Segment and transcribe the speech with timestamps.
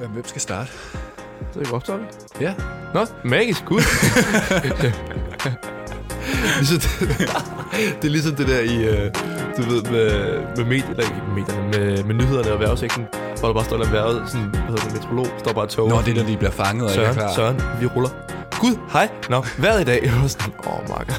[0.00, 0.70] Jamen, hvem skal starte?
[1.52, 2.00] Så er vi optaget.
[2.40, 2.54] Ja.
[2.94, 3.80] Nå, magisk, gud.
[6.58, 7.18] ligesom det,
[8.02, 9.14] det er ligesom det der i, øh,
[9.56, 13.06] du ved, med, med medier, eller ikke medierne, med, med nyhederne og vejrudsigten,
[13.38, 15.88] hvor der bare står en vejret, sådan, hvad hedder det, meteorolog, står bare tog.
[15.88, 17.34] Nå, det er, når de bliver fanget og ikke er Søren, klar.
[17.34, 18.10] Søren, vi ruller.
[18.60, 19.08] Gud, hej.
[19.30, 20.00] Nå, vejret i dag.
[20.04, 21.14] Jeg var sådan, åh, oh, makker.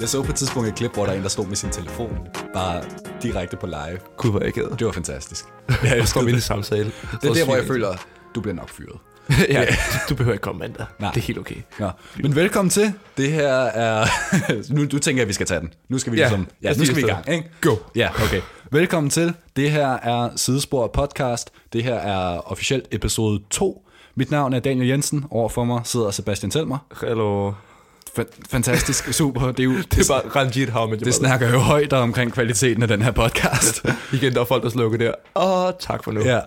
[0.00, 1.70] Jeg så på et tidspunkt et klip, hvor der er en, der stod med sin
[1.70, 2.18] telefon,
[2.54, 2.82] bare
[3.22, 3.98] direkte på live.
[4.16, 4.64] Gud, hvor jeg ked.
[4.78, 5.44] Det var fantastisk.
[5.84, 6.92] Ja, jeg står midt i samtale.
[7.22, 7.96] Det er der, hvor jeg føler,
[8.34, 8.96] du bliver nok fyret.
[9.50, 9.64] ja,
[10.08, 10.86] du, behøver ikke komme mandag.
[10.98, 11.10] Nej.
[11.14, 11.54] Det er helt okay.
[11.78, 11.90] Nå.
[12.22, 12.92] Men velkommen til.
[13.16, 14.06] Det her er...
[14.74, 15.72] nu, du tænker, at vi skal tage den.
[15.88, 16.46] Nu skal vi Ja, ligesom...
[16.62, 17.50] Ja, nu skal vi i gang, ikke?
[17.60, 17.76] Go.
[17.96, 18.40] Ja, okay.
[18.70, 19.34] Velkommen til.
[19.56, 21.50] Det her er Sidespor podcast.
[21.72, 23.84] Det her er officielt episode 2.
[24.14, 25.24] Mit navn er Daniel Jensen.
[25.30, 26.78] Overfor mig sidder Sebastian Selmer.
[27.00, 27.52] Hallo.
[28.18, 29.46] Fa- fantastisk, super.
[29.46, 29.72] Det er jo...
[29.94, 33.02] Det er bare Ranjit How med Det snakker jo højt om omkring kvaliteten af den
[33.02, 33.86] her podcast.
[34.12, 35.12] Igen, der er folk, der slukker der.
[35.36, 36.20] Åh, tak for nu.
[36.20, 36.40] ja.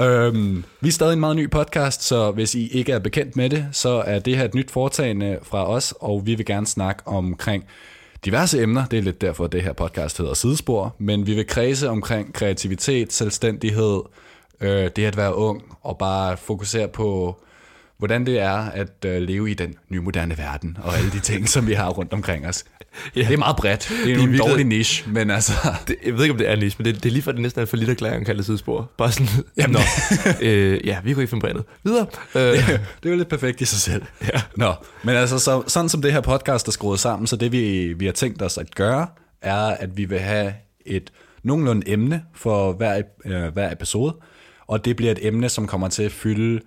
[0.00, 3.50] Øhm, vi er stadig en meget ny podcast, så hvis I ikke er bekendt med
[3.50, 7.02] det, så er det her et nyt foretagende fra os, og vi vil gerne snakke
[7.06, 7.64] omkring
[8.24, 8.86] diverse emner.
[8.86, 12.34] Det er lidt derfor, at det her podcast hedder Sidespor, men vi vil kredse omkring
[12.34, 14.00] kreativitet, selvstændighed,
[14.60, 17.36] øh, det at være ung, og bare fokusere på,
[17.98, 21.48] hvordan det er at øh, leve i den nye moderne verden, og alle de ting,
[21.48, 22.64] som vi har rundt omkring os.
[23.16, 23.20] Ja.
[23.20, 23.88] Det er meget bredt.
[23.88, 25.52] Det er, det er en dårlig niche, men altså...
[25.88, 27.32] Det, jeg ved ikke, om det er en niche, men det, det er lige for,
[27.32, 28.90] det næsten er for lidt erklæring at kalde det sidespor.
[28.98, 29.72] Bare sådan, Jamen.
[29.72, 29.80] nå,
[30.42, 31.64] øh, ja, vi kunne ikke finde på andet.
[31.84, 32.06] Videre.
[32.34, 32.42] Øh,
[33.02, 34.02] det er jo lidt perfekt i sig selv.
[34.34, 34.42] Ja.
[34.56, 34.72] Nå,
[35.02, 38.04] men altså, så, sådan som det her podcast er skruet sammen, så det vi, vi
[38.06, 39.06] har tænkt os at gøre,
[39.42, 40.54] er, at vi vil have
[40.86, 41.10] et
[41.42, 44.16] nogenlunde emne for hver, øh, hver episode,
[44.66, 46.60] og det bliver et emne, som kommer til at fylde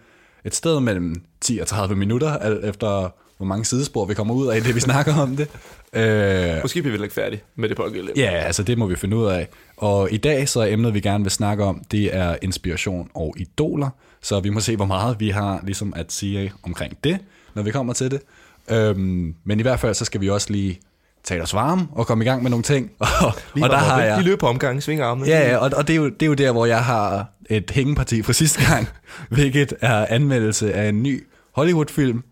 [0.45, 4.47] et sted mellem 10 og 30 minutter, alt efter hvor mange sidespor vi kommer ud
[4.47, 5.47] af, det vi snakker om det.
[5.93, 8.21] Øh, måske bliver vi ikke færdige med det pågældende.
[8.21, 9.47] Ja, altså det må vi finde ud af.
[9.77, 13.35] Og i dag så er emnet, vi gerne vil snakke om, det er inspiration og
[13.37, 13.89] idoler.
[14.21, 17.19] Så vi må se, hvor meget vi har ligesom at sige omkring det,
[17.55, 18.21] når vi kommer til det.
[18.69, 20.79] Øhm, men i hvert fald så skal vi også lige
[21.23, 22.91] tale os varme og komme i gang med nogle ting.
[22.99, 24.17] Og, og der har jeg...
[24.17, 25.27] De løber på omgang, svinger armene.
[25.27, 27.71] Ja, ja, og, og det, er jo, det er jo der, hvor jeg har et
[27.71, 28.87] hængeparti fra sidste gang,
[29.29, 32.23] hvilket er anmeldelse af en ny Hollywood-film,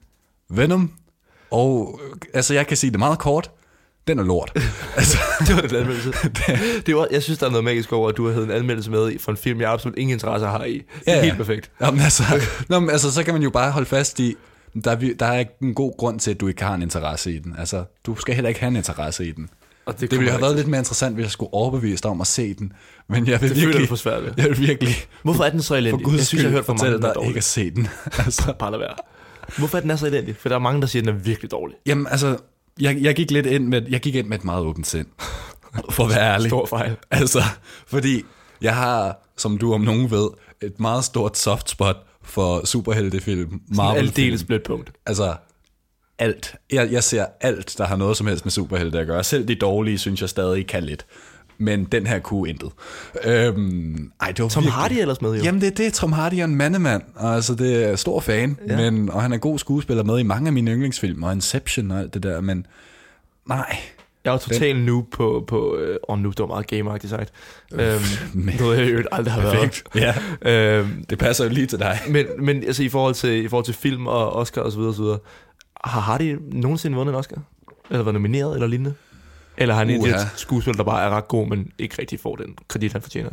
[0.50, 0.92] Venom.
[1.56, 3.52] Og øh, altså, jeg kan sige det meget kort.
[4.08, 4.52] Den er lort.
[4.98, 5.18] altså,
[5.48, 6.14] det var den anmeldelse.
[6.86, 8.92] det var, jeg synes, der er noget magisk over, at du har heddet en anmeldelse
[8.92, 10.74] med i- for en film, jeg absolut ingen interesse har i.
[10.74, 11.72] Det er Ja, helt perfekt.
[11.82, 12.24] Jamen, altså,
[12.70, 14.36] nå, men, altså, så kan man jo bare holde fast i,
[14.84, 17.40] der er, der er en god grund til, at du ikke har en interesse i
[17.40, 17.56] den.
[17.60, 19.50] Altså, du skal heller ikke have en interesse i den.
[19.86, 20.58] Og Det, det ville have været til.
[20.58, 22.74] lidt mere interessant, hvis jeg skulle overbevise dig om at se den.
[23.10, 25.68] Men jeg vil Det virkelig, du for svært jeg vil virkelig Hvorfor er den så
[25.68, 26.06] for elendig?
[26.06, 27.88] guds jeg synes, jeg har hørt for mange, dig ikke at se den.
[28.26, 28.96] altså, Bare lad være.
[29.58, 30.36] Hvorfor er den er så elendig?
[30.36, 31.78] For der er mange, der siger, at den er virkelig dårlig.
[31.86, 32.38] jamen, altså,
[32.80, 35.08] jeg, jeg gik lidt ind med, jeg gik ind med et meget åbent sind.
[35.90, 36.50] For at være ærlig.
[36.50, 36.96] Stor fejl.
[37.12, 37.42] Altså,
[37.88, 38.24] fordi
[38.62, 40.30] jeg har, som du om nogen ved,
[40.62, 44.92] et meget stort soft spot for superheltefilm, Marvel Aldeles blødt punkt.
[45.06, 45.36] Altså,
[46.20, 46.56] alt.
[46.72, 49.24] Jeg, jeg ser alt, der har noget som helst med superhelte at gøre.
[49.24, 51.06] Selv de dårlige, synes jeg stadig kan lidt.
[51.58, 52.72] Men den her kunne intet.
[53.24, 54.74] Øhm, ej, det var Tom virkelig...
[54.74, 55.44] Hardy er ellers med, jo.
[55.44, 55.94] Jamen, det er det.
[55.94, 57.02] Tom Hardy er en mandemand.
[57.16, 58.58] Og Altså, det er stor fan.
[58.68, 58.92] Ja.
[58.92, 61.24] Men, og han er god skuespiller med i mange af mine yndlingsfilm.
[61.24, 62.42] Og Inception og alt det der.
[62.42, 62.66] Men
[63.48, 63.78] nej.
[64.24, 67.34] Jeg var totalt noob på, på øh, og noob, det var meget gameagtigt sagt.
[67.74, 68.02] Øhm,
[68.60, 69.84] noget jeg øvrigt aldrig har Perfekt.
[69.96, 70.80] Ja, været.
[70.80, 72.00] Øhm, det passer jo lige til dig.
[72.10, 74.94] men, men altså i forhold til, i forhold til film og Oscar og så videre,
[74.94, 75.20] så videre,
[75.84, 77.42] har Hardy nogensinde vundet en Oscar?
[77.90, 78.94] Eller været nomineret eller lignende?
[79.58, 80.18] Eller har han en af de Uha.
[80.18, 83.30] her skuespillere, der bare er ret god, men ikke rigtig får den kredit, han fortjener?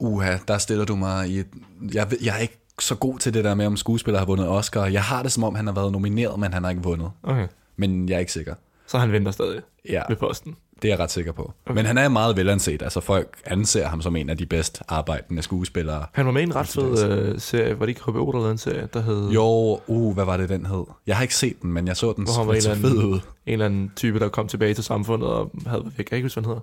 [0.00, 1.46] Uha, der stiller du mig i et...
[1.94, 4.48] Jeg, ved, jeg er ikke så god til det der med, om skuespiller har vundet
[4.48, 4.86] Oscar.
[4.86, 7.10] Jeg har det som om, han har været nomineret, men han har ikke vundet.
[7.22, 7.46] Okay.
[7.76, 8.54] Men jeg er ikke sikker.
[8.86, 10.56] Så han venter stadig Ja, ved posten.
[10.82, 11.52] Det er jeg ret sikker på.
[11.66, 11.74] Okay.
[11.74, 12.82] Men han er meget velanset.
[12.82, 16.06] Altså folk anser ham som en af de bedst arbejdende skuespillere.
[16.12, 18.52] Han var med i en ret fed øh, serie, var det ikke HBO, der lavede
[18.52, 19.28] en serie, der hed...
[19.30, 20.84] Jo, uh, hvad var det, den hed?
[21.06, 22.96] Jeg har ikke set den, men jeg så den Hvor han var en så fed
[22.96, 23.20] ud.
[23.46, 25.98] En eller anden type, der kom tilbage til samfundet og havde været væk.
[25.98, 26.62] Jeg kan ikke huske, hvad han hedder.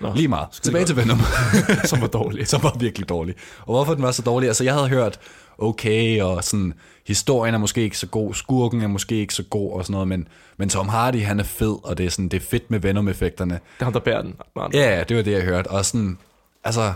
[0.00, 0.48] Nå, Lige meget.
[0.62, 1.18] Tilbage til Venom.
[1.84, 2.48] Som var dårlig.
[2.52, 3.34] som var virkelig dårlig.
[3.60, 4.46] Og hvorfor den var så dårlig?
[4.48, 5.18] Altså, jeg havde hørt,
[5.58, 6.74] okay, og sådan,
[7.06, 10.08] historien er måske ikke så god, skurken er måske ikke så god og sådan noget,
[10.08, 12.78] men, men Tom Hardy, han er fed, og det er, sådan, det er fedt med
[12.78, 13.54] Venom-effekterne.
[13.54, 14.34] Det er ham, der bærer den.
[14.56, 14.70] Man.
[14.72, 15.68] Ja, det var det, jeg hørte.
[15.68, 16.18] Og sådan,
[16.64, 16.92] altså, jeg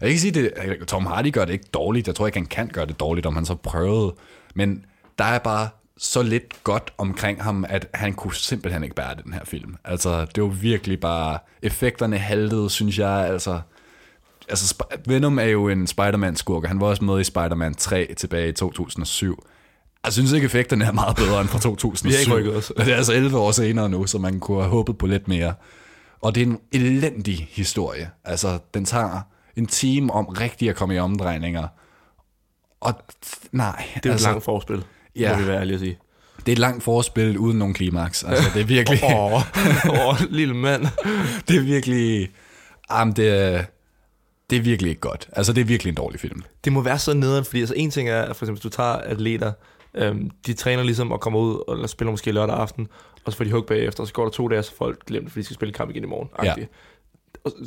[0.00, 0.52] kan ikke sige det,
[0.86, 2.06] Tom Hardy gør det ikke dårligt.
[2.06, 4.14] Jeg tror ikke, han kan gøre det dårligt, om han så prøvede.
[4.54, 4.84] Men
[5.18, 9.32] der er bare så lidt godt omkring ham, at han kunne simpelthen ikke bære den
[9.32, 9.76] her film.
[9.84, 13.60] Altså, det var virkelig bare, effekterne haltede, synes jeg, altså,
[14.48, 18.48] altså Venom er jo en Spider-Man-skurk, og han var også med i Spider-Man 3 tilbage
[18.48, 19.44] i 2007.
[20.04, 22.36] Jeg synes ikke, effekterne er meget bedre end fra 2007.
[22.36, 22.72] Vi os.
[22.76, 25.54] Det er altså 11 år senere nu, så man kunne have håbet på lidt mere.
[26.20, 28.10] Og det er en elendig historie.
[28.24, 29.20] Altså, den tager
[29.56, 31.68] en time om rigtig at komme i omdrejninger.
[32.80, 32.94] Og
[33.52, 34.84] nej, Det er altså, et langt forspil,
[35.16, 35.20] ja.
[35.20, 35.36] ja.
[35.36, 35.98] må vi være ærlige at sige.
[36.38, 38.24] det er et langt forspil uden nogen klimaks.
[38.24, 39.42] Altså, det er virkelig, Åh, oh,
[40.08, 40.86] oh, lille mand.
[41.48, 42.30] det er virkelig,
[42.90, 43.28] jamen, det
[44.50, 45.28] det er virkelig ikke godt.
[45.32, 46.42] Altså, det er virkelig en dårlig film.
[46.64, 48.76] Det må være så nederen, fordi altså, en ting er, at for eksempel, hvis du
[48.76, 49.52] tager atleter,
[49.94, 52.88] øhm, de træner ligesom og kommer ud og spiller måske lørdag aften,
[53.24, 55.30] og så får de hug bagefter, og så går der to dage, så folk glemmer
[55.30, 56.28] fordi de skal spille kamp igen i morgen.
[56.42, 56.54] Ja.
[56.58, 56.64] Ja.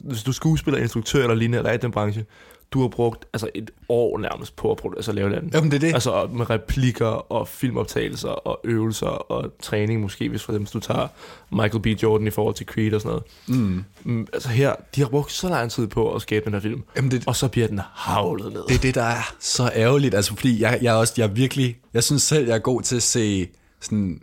[0.03, 2.25] Hvis du er skuespiller, instruktør eller lignende, eller er i den branche,
[2.71, 5.49] du har brugt altså et år nærmest på at, produ- altså, at lave den.
[5.53, 5.93] Jamen, det er det.
[5.93, 11.07] Altså med replikker og filmoptagelser og øvelser og træning måske, hvis for eksempel du tager
[11.51, 11.85] Michael B.
[12.03, 13.61] Jordan i forhold til Creed og sådan noget.
[13.61, 13.83] Mm.
[14.03, 16.83] Mm, altså her, de har brugt så lang tid på at skabe den her film,
[16.95, 18.63] Jamen, det, og så bliver den havlet ned.
[18.67, 20.15] det er det, der er så ærgerligt.
[20.15, 21.77] Altså, fordi jeg, jeg, også, jeg virkelig...
[21.93, 23.47] Jeg synes selv, jeg er god til at se
[23.81, 24.21] sådan...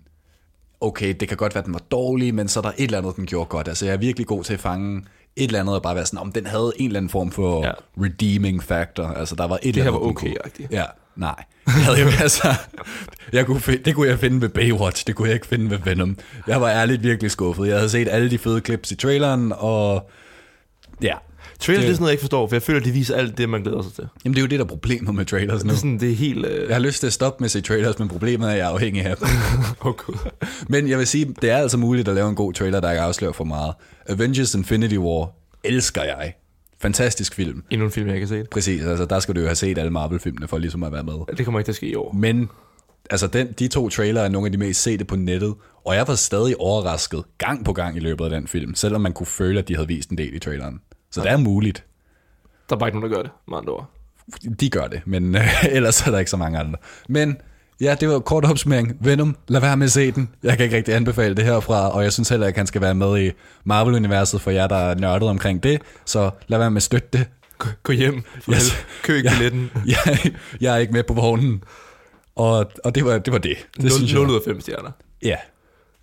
[0.80, 3.16] Okay, det kan godt være, den var dårlig, men så er der et eller andet,
[3.16, 3.68] den gjorde godt.
[3.68, 5.04] Altså, jeg er virkelig god til at fange
[5.36, 7.64] et eller andet og bare være sådan, om den havde en eller anden form for
[7.64, 7.72] ja.
[8.04, 9.04] Redeeming factor.
[9.06, 10.68] Altså, der var et Det eller var andet, kunne- okay-agtigt.
[10.70, 10.84] Ja,
[11.16, 11.44] nej.
[11.66, 12.54] Jeg havde altså,
[13.32, 16.18] jeg kunne det kunne jeg finde ved Baywatch, det kunne jeg ikke finde ved Venom.
[16.46, 17.68] Jeg var ærligt virkelig skuffet.
[17.68, 20.10] Jeg havde set alle de fede clips i traileren, og
[21.02, 21.14] ja.
[21.60, 23.14] Trailer, Det- det er sådan noget, jeg ikke forstår, for jeg føler, at de viser
[23.16, 24.08] alt det, man glæder sig til.
[24.24, 25.68] Jamen, det er jo det, der er problemet med trailers nu.
[25.68, 26.46] Det er, sådan, det er helt...
[26.46, 26.66] Øh...
[26.68, 28.64] Jeg har lyst til at stoppe med at se trailers, men problemet er, at jeg
[28.66, 29.26] er afhængig af dem.
[29.80, 30.18] God.
[30.68, 33.00] Men jeg vil sige, det er altså muligt at lave en god trailer, der ikke
[33.02, 33.74] afslører for meget.
[34.08, 35.30] Avengers Infinity War
[35.64, 36.32] elsker jeg.
[36.80, 37.62] Fantastisk film.
[37.70, 38.50] Endnu en film, jeg ikke har set.
[38.50, 41.36] Præcis, altså der skal du jo have set alle Marvel-filmene for ligesom at være med.
[41.36, 42.12] Det kommer ikke til at ske i år.
[42.12, 42.48] Men
[43.10, 45.54] altså den, de to trailer er nogle af de mest sete på nettet,
[45.86, 49.12] og jeg var stadig overrasket gang på gang i løbet af den film, selvom man
[49.12, 50.80] kunne føle, at de havde vist en del i traileren.
[51.16, 51.84] Så det er muligt.
[52.70, 53.90] Der er bare ikke nogen, der gør det, med andre ord.
[54.60, 56.78] De gør det, men øh, ellers er der ikke så mange andre.
[57.08, 57.36] Men
[57.80, 58.96] ja, det var kort opsummering.
[59.00, 60.28] Venom, lad være med at se den.
[60.42, 62.94] Jeg kan ikke rigtig anbefale det herfra, og jeg synes heller ikke, han skal være
[62.94, 63.30] med i
[63.64, 65.82] Marvel-universet for jer, der er nørdet omkring det.
[66.04, 67.26] Så lad være med at støtte det.
[67.58, 68.22] Gå, gå hjem.
[68.52, 68.84] Yes.
[69.02, 69.34] Køb ikke Ja.
[69.36, 69.70] billetten.
[69.86, 71.64] Jeg, jeg er ikke med på vognen.
[72.36, 73.56] Og, og det, var, det var det.
[73.76, 74.30] Det 0, synes 0 jeg.
[74.30, 74.90] ud af 5 stjerner.
[75.22, 75.36] Ja.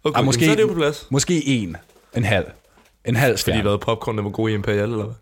[0.04, 1.08] Okay, måske, måske- så er det jo på plads.
[1.12, 1.78] Måske en.
[2.18, 2.46] En halv.
[3.06, 3.62] En halv Fordi stjerne.
[3.62, 5.16] hvad, popcorn var gode i Imperial, eller hvad?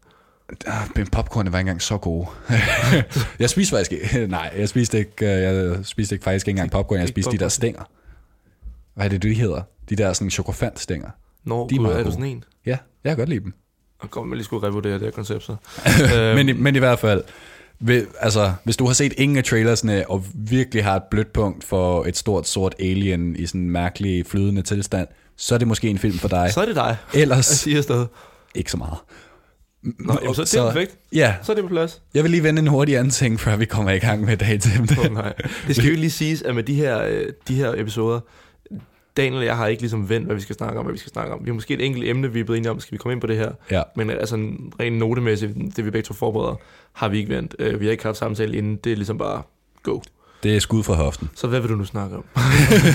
[0.96, 2.28] Men popcorn var ikke engang så gode.
[3.40, 4.28] jeg spiste faktisk ikke.
[4.28, 7.00] Nej, jeg spiste ikke, øh, jeg spiste ikke faktisk ikke engang popcorn.
[7.00, 7.50] Jeg spiste de der popcorn.
[7.50, 7.84] stænger.
[8.94, 9.62] Hvad er det, de hedder?
[9.90, 11.10] De der sådan chokofant-stænger.
[11.44, 12.44] Nå, De er meget er du sådan en?
[12.66, 13.54] Ja, jeg kan godt lide dem.
[14.00, 15.56] Og kom, man lige skulle revurdere det her koncept, så.
[16.36, 17.24] men, i, men i hvert fald,
[17.80, 21.64] ved, altså, hvis du har set ingen af trailersne, og virkelig har et blødt punkt
[21.64, 25.08] for et stort sort alien i sådan en mærkelig flydende tilstand,
[25.42, 26.52] så er det måske en film for dig.
[26.54, 28.06] Så er det dig, Ellers jeg siger afsted.
[28.56, 28.98] ikke så meget.
[29.84, 30.98] Nå, jamen, så er det så, perfekt.
[31.14, 32.02] Ja, Så er det på plads.
[32.14, 34.68] jeg vil lige vende en hurtig anden ting, før vi kommer i gang med dagens.
[34.98, 35.34] Oh, nej.
[35.68, 38.20] Det skal jo lige siges, at med de her, øh, de her episoder,
[39.18, 41.12] Daniel og jeg har ikke ligesom vendt, hvad vi skal snakke om, hvad vi skal
[41.12, 41.40] snakke om.
[41.42, 43.22] Vi har måske et enkelt emne, vi er blevet enige om, skal vi komme ind
[43.22, 43.52] på det her?
[43.72, 43.82] Ja.
[43.96, 46.56] Men altså en ren notemæssigt, det vi begge to forbereder,
[46.94, 47.56] har vi ikke vendt.
[47.60, 49.42] Øh, Vi har ikke haft samtale inden, det er ligesom bare
[49.84, 50.00] go.
[50.44, 51.30] Det er skud fra hoften.
[51.36, 52.24] Så hvad vil du nu snakke om?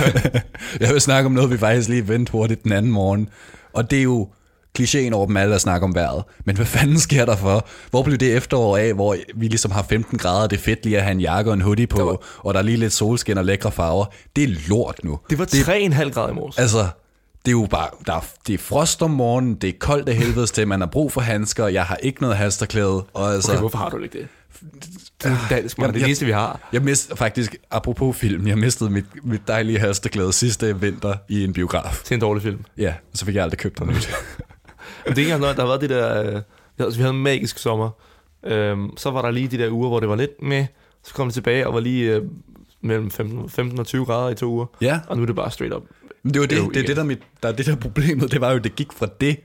[0.81, 3.29] Jeg vil snakke om noget, vi faktisk lige vendte hurtigt den anden morgen.
[3.73, 4.29] Og det er jo
[4.79, 6.25] klichéen over dem alle at snakke om vejret.
[6.45, 7.67] Men hvad fanden sker der for?
[7.91, 10.97] Hvor blev det efterår af, hvor vi ligesom har 15 grader, det er fedt lige
[10.97, 13.39] at have en jakke og en hoodie på, var- og der er lige lidt solskin
[13.39, 14.05] og lækre farver.
[14.37, 15.19] Det er lort nu.
[15.31, 16.59] Det var 3,5 grader i morges.
[16.59, 16.79] Altså,
[17.45, 20.15] det er jo bare, der er, det er frost om morgenen, det er koldt af
[20.15, 23.51] helvedes til, man har brug for handsker, jeg har ikke noget halsterklæde, og altså...
[23.53, 24.29] Okay, hvorfor har du ikke det?
[25.23, 25.89] Det er dansk, man.
[25.89, 26.69] Det er det eneste, vi har.
[26.73, 31.53] Jeg mistede faktisk, apropos film, jeg mistede mit, mit dejlige halsterklæde sidste vinter i en
[31.53, 32.01] biograf.
[32.05, 32.65] Til en dårlig film.
[32.79, 34.09] Ja, og så fik jeg aldrig købt noget nyt.
[35.07, 36.43] Men det er ikke engang noget, der har været det der...
[36.79, 37.91] Altså, vi havde en magisk sommer.
[38.47, 40.67] Øhm, så var der lige de der uger, hvor det var lidt med.
[41.05, 42.23] Så kom det tilbage og var lige øh,
[42.83, 44.67] mellem 15, 15 og 20 grader i to uger.
[44.81, 45.83] Ja, Og nu er det bare straight up.
[46.23, 46.87] men det var det, det, igen.
[46.87, 49.41] det der, mit, der er det der problemet, det var jo, det gik fra det,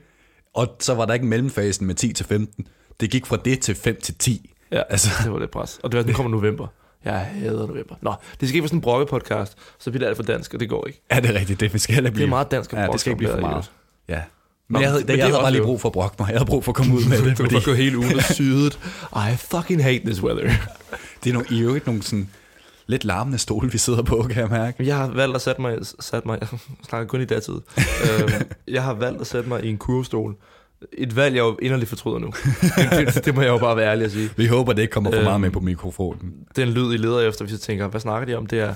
[0.54, 2.66] og så var der ikke mellemfasen med 10 til 15.
[3.00, 4.51] Det gik fra det til 5 til 10.
[4.72, 5.08] Ja, Altså.
[5.24, 5.80] det var lidt pres.
[5.82, 6.66] Og det var, nu kommer november.
[7.04, 7.94] Jeg hader november.
[8.00, 10.60] Nå, det skal ikke være sådan en brokke-podcast, så bliver det alt for dansk, og
[10.60, 11.02] det går ikke.
[11.10, 11.60] Er det rigtigt?
[11.60, 12.20] Det skal heller blive...
[12.20, 13.70] Det er meget dansk at Ja, det skal ikke blive for er meget.
[14.08, 14.22] Ja.
[14.68, 16.28] Men Nå, jeg havde, men jeg er havde bare lige brug for at brokke mig.
[16.28, 18.16] Jeg havde brug for at komme ud med det, Du fordi var gå hele ugen
[18.16, 18.78] og sydet.
[19.16, 20.50] I fucking hate this weather.
[21.24, 22.28] det er nogle, i øvrigt nogle sådan
[22.86, 24.86] lidt larmende stole, vi sidder på, kan jeg mærke.
[24.86, 26.48] Jeg har valgt at sætte mig, sætte mig jeg
[26.88, 27.54] snakker kun i datid.
[28.10, 28.30] øhm,
[28.68, 30.36] jeg har valgt at sætte mig i en kurvestol.
[30.98, 32.32] Et valg, jeg jo inderligt fortryder nu.
[33.14, 34.30] Det, det, må jeg jo bare være ærlig at sige.
[34.36, 35.24] Vi håber, det ikke kommer for Øhm.
[35.24, 36.32] meget med på mikrofonen.
[36.56, 38.74] Den lyd, I leder efter, hvis jeg tænker, hvad snakker de om, det er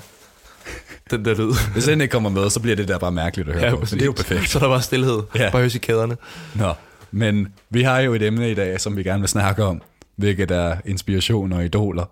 [1.11, 1.53] den der lyd.
[1.73, 3.77] Hvis den ikke kommer med, så bliver det der bare mærkeligt at høre på.
[3.77, 4.49] Men det er jo perfekt.
[4.49, 5.21] Så er der bare stillhed.
[5.35, 5.43] Ja.
[5.43, 5.49] Ja.
[5.51, 6.17] Bare høres i kæderne.
[6.55, 6.73] Nå,
[7.11, 9.81] men vi har jo et emne i dag, som vi gerne vil snakke om,
[10.15, 12.05] hvilket er inspiration og idoler.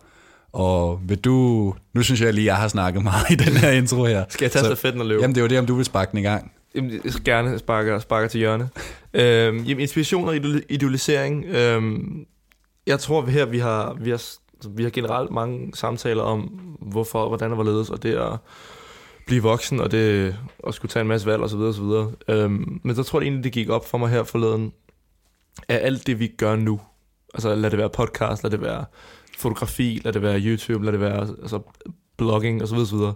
[0.53, 1.73] Og vil du...
[1.93, 4.23] Nu synes jeg lige, jeg har snakket meget i den her intro her.
[4.29, 5.21] Skal jeg tage stafetten og løbe?
[5.21, 6.51] Jamen, det er jo det, om du vil sparke den i gang.
[6.75, 8.69] Jamen, jeg gerne sparker, sparker til hjørne.
[9.13, 10.35] Øhm, jamen, inspiration og
[10.69, 11.45] idealisering.
[11.45, 12.25] Øhm,
[12.87, 14.21] jeg tror vi her, vi har, vi har,
[14.69, 16.41] vi har generelt mange samtaler om,
[16.81, 18.37] hvorfor, hvordan og hvorledes, og det at
[19.27, 20.35] blive voksen, og det
[20.67, 22.11] at skulle tage en masse valg, og så videre, og så videre.
[22.27, 24.73] Øhm, men så tror jeg egentlig, det gik op for mig her forleden,
[25.67, 26.81] at alt det, vi gør nu,
[27.33, 28.85] altså lad det være podcast, lad det være
[29.37, 31.59] fotografi, lad det være YouTube, lad det være altså,
[32.17, 33.13] blogging, og så videre.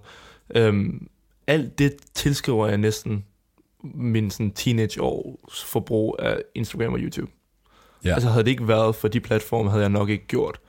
[0.56, 1.08] Øhm,
[1.48, 3.26] alt det tilskriver jeg næsten
[3.84, 7.32] min sådan teenageårs forbrug af Instagram og YouTube.
[8.06, 8.14] Ja.
[8.14, 10.60] Altså havde det ikke været for de platforme, havde jeg nok ikke gjort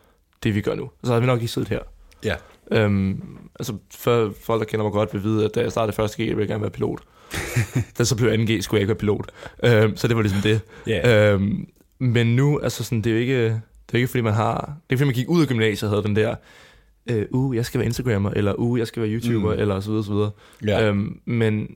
[0.43, 0.91] det, vi gør nu.
[1.05, 1.81] Så havde vi nok ikke siddet her.
[2.25, 2.35] Ja.
[2.73, 3.23] Øhm,
[3.59, 6.27] altså, for folk, der kender mig godt, vil vide, at da jeg startede første G,
[6.27, 7.01] ville jeg gerne være pilot.
[7.99, 9.31] da så blev 2G, skulle jeg ikke være pilot.
[9.65, 10.61] Øhm, så det var ligesom det.
[10.87, 11.33] Ja.
[11.33, 14.55] Øhm, men nu, altså sådan, det er jo ikke, det er ikke fordi man har,
[14.61, 16.35] det er ikke fordi man gik ud af gymnasiet og havde den der,
[17.11, 19.61] øh, uh, jeg skal være Instagrammer, eller uh, jeg skal være YouTuber, Mm.
[19.61, 20.31] eller så videre, så videre.
[20.67, 20.87] ja.
[20.89, 21.69] Øhm, men,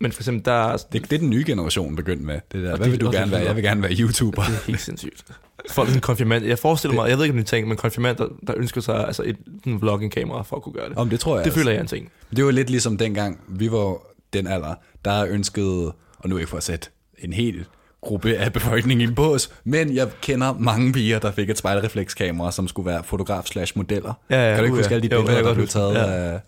[0.00, 2.34] men for eksempel, der er, det, det er den nye generation begyndt med.
[2.34, 2.76] Det der.
[2.76, 3.40] Hvad det- vil du det gerne være?
[3.44, 4.42] Jeg vil gerne være YouTuber.
[4.42, 5.24] det er helt sindssygt.
[5.70, 6.44] Folk er sådan konfirmand.
[6.44, 8.80] Jeg forestiller mig, jeg ved ikke, om det er en ting, men konfirmander, der ønsker
[8.80, 9.36] sig altså et
[9.66, 10.96] en vlogging-kamera for at kunne gøre det.
[10.98, 11.58] Om det tror jeg Det altså.
[11.60, 12.10] føler jeg er en ting.
[12.36, 13.96] Det var lidt ligesom dengang, vi var
[14.32, 14.74] den alder,
[15.04, 16.88] der ønskede, og nu ikke for at sætte
[17.18, 17.64] en hel
[18.02, 22.52] gruppe af befolkningen i en bås, men jeg kender mange piger, der fik et spejlreflekskamera,
[22.52, 24.12] som skulle være fotograf slash modeller.
[24.30, 25.68] Ja, ja, kan du ikke uh, huske alle de Jo, billeder, jeg kan der blev
[25.68, 26.06] taget det, ja.
[26.34, 26.40] af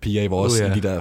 [0.00, 0.72] piger i vores, Uh, ja.
[0.72, 1.00] i de der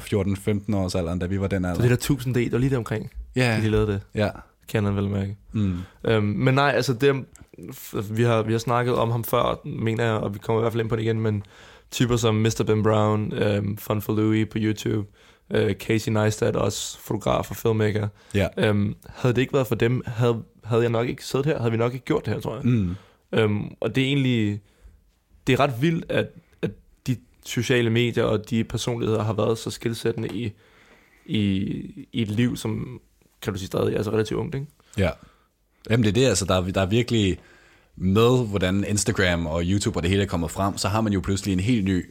[0.69, 1.75] 14-15 års alderen, da vi var den alder?
[1.75, 4.01] Så det der 1000D, det var lige der omkring, ja, de lavede det.
[4.15, 4.29] ja.
[4.67, 5.37] Kan han vel mærke.
[5.51, 5.77] Mm.
[6.03, 7.25] Øhm, men nej, altså det,
[8.11, 10.73] vi har, vi har snakket om ham før, mener jeg, og vi kommer i hvert
[10.73, 11.43] fald ind på det igen, men
[11.91, 12.63] typer som Mr.
[12.67, 15.07] Ben Brown, øhm, Fun for Louis på YouTube,
[15.53, 18.07] øh, Casey Neistat, også fotograf og filmmaker.
[18.35, 18.47] Ja.
[18.57, 21.71] Øhm, havde det ikke været for dem, havde, havde jeg nok ikke siddet her, havde
[21.71, 22.65] vi nok ikke gjort det her, tror jeg.
[22.65, 22.95] Mm.
[23.33, 24.61] Øhm, og det er egentlig,
[25.47, 26.27] det er ret vildt, at,
[27.47, 30.51] sociale medier og de personligheder har været så skilsættende i,
[31.25, 31.37] i,
[32.13, 32.99] i et liv, som
[33.41, 34.67] kan du sige stadig er altså relativt ungt, ikke?
[34.97, 35.09] Ja.
[35.89, 37.37] Jamen det er det, altså, der, er- der er virkelig
[37.95, 41.19] med, hvordan Instagram og YouTube og det hele er kommet frem, så har man jo
[41.21, 42.05] pludselig en helt ny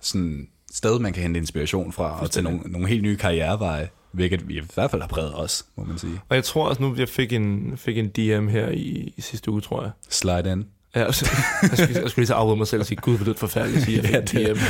[0.00, 4.48] sådan, sted, man kan hente inspiration fra, og til nogle, nogle helt nye karriereveje, hvilket
[4.48, 6.20] vi i hvert fald har præget os, må man sige.
[6.28, 9.50] Og jeg tror også nu, jeg fik en, fik en DM her i, i sidste
[9.50, 9.90] uge, tror jeg.
[10.08, 10.64] Slide in.
[10.96, 11.30] Ja, altså,
[11.62, 13.78] jeg, skulle, jeg skulle lige så afrede mig selv og sige, gud, hvor det forfærdeligt
[13.78, 14.60] at sige, at jeg fik Ja, en DM.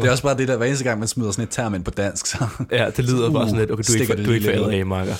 [0.00, 1.84] Det er også bare det der, hver eneste gang man smider sådan et term ind
[1.84, 4.26] på dansk, så Ja, det lyder Uh, bare sådan lidt, okay, du er ikke, det
[4.26, 5.14] du er ikke lidt LA, Marker.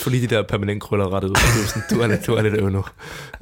[0.00, 1.34] Få lige de der permanent krøller rettet ud.
[1.34, 2.84] Du er, sådan, du er, lidt, du er lidt øv nu.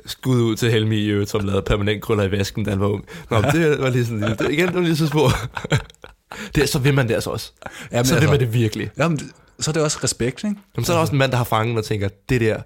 [0.06, 2.86] Skud ud til Helmi i øvrigt, som lavede permanent krøller i vasken, da han var
[2.86, 3.04] ung.
[3.30, 5.30] Nå, men det var lige sådan, det, igen, det var lige så spor.
[6.54, 7.52] Det, så vil man det altså også.
[7.92, 8.90] Jamen, så vil altså- man det virkelig.
[8.98, 9.26] Jamen, det-
[9.60, 10.56] så er det også respekt, ikke?
[10.76, 12.56] Jamen, så er der også en mand, der har fanget og tænker, det der,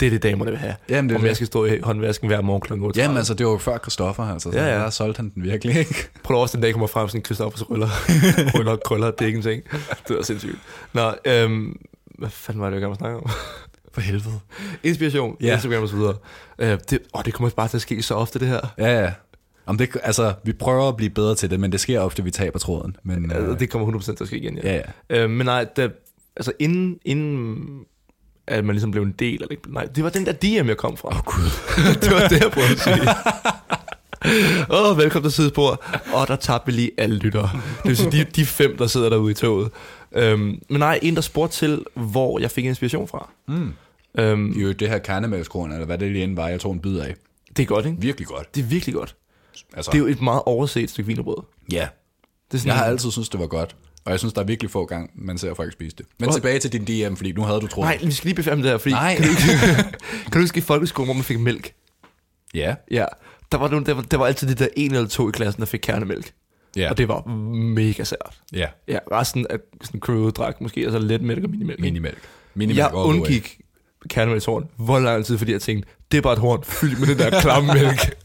[0.00, 0.74] det er det damerne vil have.
[0.88, 1.28] Jamen, det Om det.
[1.28, 2.72] jeg skal stå i håndvasken hver morgen kl.
[2.72, 3.00] 8.
[3.00, 5.42] Jamen altså, det var jo før Christoffer, altså, så Ja, ja, der solgte han den
[5.44, 6.08] virkelig, ikke?
[6.22, 7.88] Prøv også den dag kommer frem sådan Christoffers røller.
[8.58, 9.62] Røller, krøller, det er ikke en ting.
[10.08, 10.58] Det er sindssygt.
[10.92, 11.76] Nå, øhm,
[12.18, 13.30] hvad fanden var det, jeg gerne snakke om?
[13.94, 14.34] For helvede.
[14.82, 15.54] Inspiration, Ja.
[15.54, 16.14] Instagram og så videre.
[16.58, 18.60] Øh, det, åh, det kommer bare til at ske så ofte, det her.
[18.78, 19.12] Ja, ja.
[19.66, 22.30] Om det, altså, vi prøver at blive bedre til det, men det sker ofte, vi
[22.30, 22.96] taber tråden.
[23.02, 24.74] Men, Altså, øh, det kommer 100% til at ske igen, ja.
[24.74, 25.22] ja, ja.
[25.22, 25.92] Øh, men nej, det,
[26.36, 27.80] altså inden, inden
[28.46, 29.58] at man ligesom blev en del af det.
[29.72, 31.08] Nej, det var den der DM, jeg kom fra.
[31.08, 31.50] Åh, oh, Gud.
[32.02, 33.08] det var det, jeg prøvede at sige.
[34.70, 35.82] Åh, oh, velkommen til Sidespor.
[36.12, 37.50] Og der tabte vi lige alle lyttere.
[37.82, 39.70] Det vil sige, de, de fem, der sidder derude i toget.
[40.12, 43.28] Øhm, men nej, en, der spurgte til, hvor jeg fik inspiration fra.
[43.48, 43.72] Mm.
[44.18, 46.98] Øhm, Jo, det her kernemælkskorn, eller hvad det lige end var, jeg tog en bid
[46.98, 47.14] af.
[47.56, 48.00] det er godt, ikke?
[48.00, 48.54] Virkelig godt.
[48.54, 49.14] Det er virkelig godt.
[49.76, 51.36] Altså, Det er jo et meget overset stykke vinerbrød.
[51.72, 51.88] ja.
[52.50, 53.76] Det er sådan, Jeg har altid syntes, det var godt.
[54.06, 56.06] Og jeg synes, der er virkelig få gang, man ser folk spise det.
[56.18, 57.84] Men Og- tilbage til din DM, fordi nu havde du troet.
[57.86, 59.16] Nej, vi skal lige befærme det her, fordi Nej.
[59.18, 59.30] kan du,
[60.22, 61.72] kan du huske i folkeskolen, hvor man fik mælk?
[62.54, 62.74] Ja.
[62.90, 63.04] Ja,
[63.52, 65.60] der var, nogle, der, var, der var altid de der en eller to i klassen,
[65.60, 66.32] der fik kernemælk.
[66.76, 66.90] Ja.
[66.90, 68.40] Og det var mega sært.
[68.52, 68.66] ja.
[68.88, 71.80] Ja, resten af sådan crew drak måske, altså let mælk og minimælk.
[71.80, 72.18] Minimælk.
[72.54, 73.42] Minimælk Jeg all
[74.10, 74.32] the way.
[74.32, 77.08] undgik kernemælkshorn hvor lang tid, fordi jeg tænkte, det er bare et horn fyldt med
[77.08, 78.16] den der klamme mælk.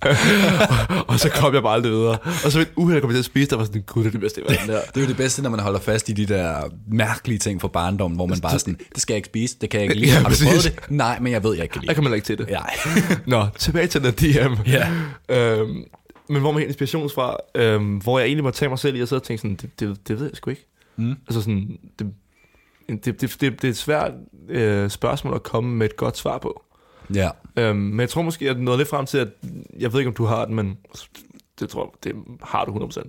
[1.09, 2.17] og, så kom jeg bare aldrig videre.
[2.45, 4.11] Og så ved uheld, jeg kom til at spise, der var sådan, gud, det er
[4.11, 4.81] det bedste, jeg var der.
[4.81, 7.67] Det er jo det bedste, når man holder fast i de der mærkelige ting fra
[7.67, 10.00] barndommen, hvor man bare er sådan, det skal jeg ikke spise, det kan jeg ikke
[10.01, 10.11] lide.
[10.11, 10.79] Ja, Har du prøvet det?
[10.89, 12.50] Nej, men jeg ved, jeg ikke kan lide Der kan man ikke til det.
[12.50, 12.75] Nej.
[13.25, 14.69] Nå, tilbage til den DM.
[14.69, 14.88] Ja.
[15.29, 15.83] Øhm,
[16.29, 19.01] men hvor man helt inspiration fra, øhm, hvor jeg egentlig må tage mig selv i
[19.01, 20.67] og tænke sådan, det, det, det ved jeg sgu ikke.
[20.95, 21.15] Mm.
[21.27, 22.07] Altså sådan, det,
[22.98, 24.12] det, det, det, det er et svært
[24.50, 26.63] øh, spørgsmål at komme med et godt svar på.
[27.15, 27.29] Ja.
[27.57, 29.27] Øhm, men jeg tror måske, at nåede lidt frem til, at
[29.79, 30.77] jeg ved ikke, om du har den, men
[31.60, 33.01] det tror det har du 100%.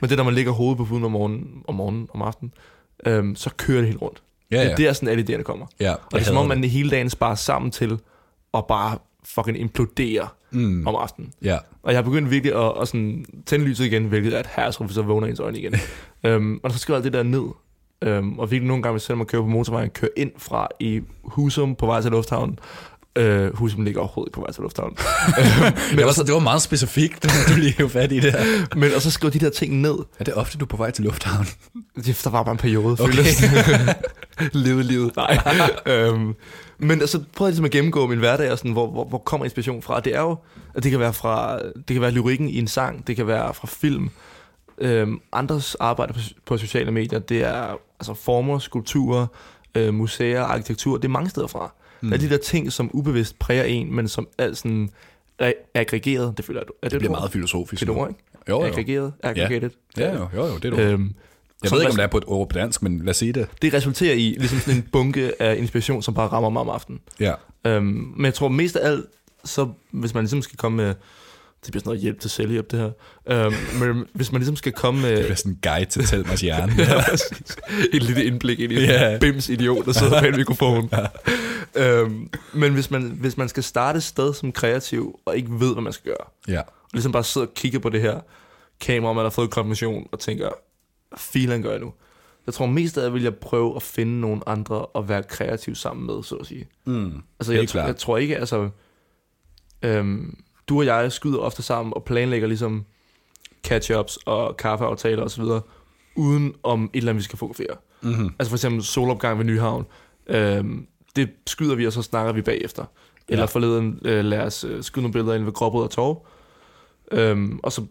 [0.00, 2.52] men det, når man ligger hovedet på puden om morgenen, om morgenen, om aftenen,
[3.06, 4.22] øhm, så kører det helt rundt.
[4.50, 4.70] Ja, Det ja.
[4.72, 5.66] er der, sådan alle idéerne kommer.
[5.80, 5.92] ja.
[5.92, 7.98] Og det er som om, man hele dagen sparer sammen til
[8.54, 10.86] at bare fucking implodere Mm.
[10.86, 11.32] om aftenen.
[11.42, 11.58] Ja.
[11.82, 14.88] Og jeg har begyndt virkelig at, at sådan, tænde lyset igen, hvilket er et herresrum,
[14.88, 15.74] så vågner ens øjne igen.
[16.26, 17.42] øhm, og så skriver alt det der ned.
[18.02, 21.74] Øhm, og virkelig nogle gange, selvom man kører på motorvejen, kører ind fra i Husum
[21.74, 22.58] på vej til lufthavnen,
[23.16, 24.96] Øh, huset ligger overhovedet ikke på vej til lufthavnen.
[25.90, 28.76] Men det, var så, det var meget specifikt, du lige hævde fat i det her.
[28.76, 29.94] Men og så skrive de der ting ned.
[30.18, 31.46] Er det ofte, du er på vej til lufthavn?
[32.04, 33.12] Det, der var bare en periode, Okay.
[33.12, 33.42] føles.
[34.52, 35.16] Leve livet.
[35.16, 35.38] Nej.
[35.86, 36.34] øhm,
[36.78, 39.82] men altså, prøv ligesom at gennemgå min hverdag, og sådan, hvor, hvor, hvor kommer inspiration
[39.82, 40.00] fra.
[40.00, 40.36] Det er jo,
[40.74, 43.54] at det kan være fra, det kan være lyrikken i en sang, det kan være
[43.54, 44.10] fra film.
[44.80, 49.26] Øhm, andres arbejde på, på sociale medier, det er altså former, skulpturer,
[49.74, 51.72] øh, museer, arkitektur, det er mange steder fra.
[52.00, 52.08] Mm.
[52.08, 54.90] Der er de der ting, som ubevidst præger en, men som er sådan
[55.42, 57.80] re- aggregeret, det føler jeg, er det, Det et bliver meget filosofisk.
[57.80, 58.20] Det er et ord, ikke?
[58.48, 58.66] Jo, jo.
[58.66, 59.70] Aggregeret, aggregated.
[59.96, 60.76] Ja, jo, jo, jo det er du.
[60.76, 61.14] Øhm,
[61.62, 63.32] Jeg ved ikke, om det er på et ord på dansk, men lad os sige
[63.32, 63.48] det.
[63.62, 67.00] det resulterer i ligesom sådan en bunke af inspiration, som bare rammer mig om aftenen.
[67.20, 67.32] Ja.
[67.64, 67.84] Øhm,
[68.16, 69.06] men jeg tror mest af alt,
[69.44, 70.94] så hvis man ligesom skal komme med,
[71.64, 72.90] det bliver sådan noget hjælp til selvhjælp det her,
[73.26, 76.40] øhm, men hvis man ligesom skal komme med Det bliver sådan en guide til Telmers
[76.40, 76.72] hjerne.
[76.78, 77.02] ja,
[77.92, 79.20] et lille indblik ind i yeah.
[79.20, 80.90] Bims idiot, der sidder med en mikrofon.
[81.74, 85.72] øhm, men hvis man, hvis man skal starte et sted som kreativ, og ikke ved,
[85.72, 86.60] hvad man skal gøre, ja.
[86.60, 88.20] og ligesom bare sidder og kigger på det her
[88.80, 90.48] kamera, man har fået konfirmation, og tænker,
[91.16, 91.92] filen gør jeg nu?
[92.46, 95.74] Jeg tror mest af alt vil jeg prøve at finde nogle andre og være kreativ
[95.74, 96.68] sammen med, så at sige.
[96.84, 97.12] Mm.
[97.40, 98.68] Altså, jeg, jeg tror ikke, altså...
[99.82, 100.36] Øhm,
[100.70, 102.84] du og jeg skyder ofte sammen og planlægger ligesom
[103.68, 105.42] catch-ups og kaffeaftaler osv.,
[106.16, 107.76] uden om et eller andet, vi skal fotografere.
[108.02, 108.30] Mm-hmm.
[108.38, 109.86] Altså for eksempel solopgang ved Nyhavn.
[110.26, 110.86] Øhm,
[111.16, 112.84] det skyder vi, og så snakker vi bagefter.
[113.28, 113.46] Eller Ja.
[113.46, 116.26] forleden øh, lad os øh, skyde nogle billeder ind ved Gråbrød og Torv.
[117.12, 117.82] Øhm, og så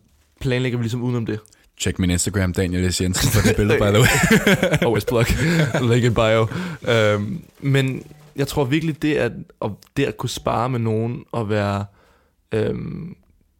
[0.42, 1.40] planlægger vi ligesom udenom det.
[1.80, 3.02] Check min Instagram, Daniel S.
[3.02, 4.08] Jensen, for det billede, by the way.
[4.86, 5.26] Always plug.
[5.90, 6.48] Link in bio.
[6.94, 8.04] Øhm, men
[8.36, 9.32] jeg tror virkelig, det at,
[9.62, 11.86] at, det at kunne spare med nogen og være
[12.52, 13.16] øhm,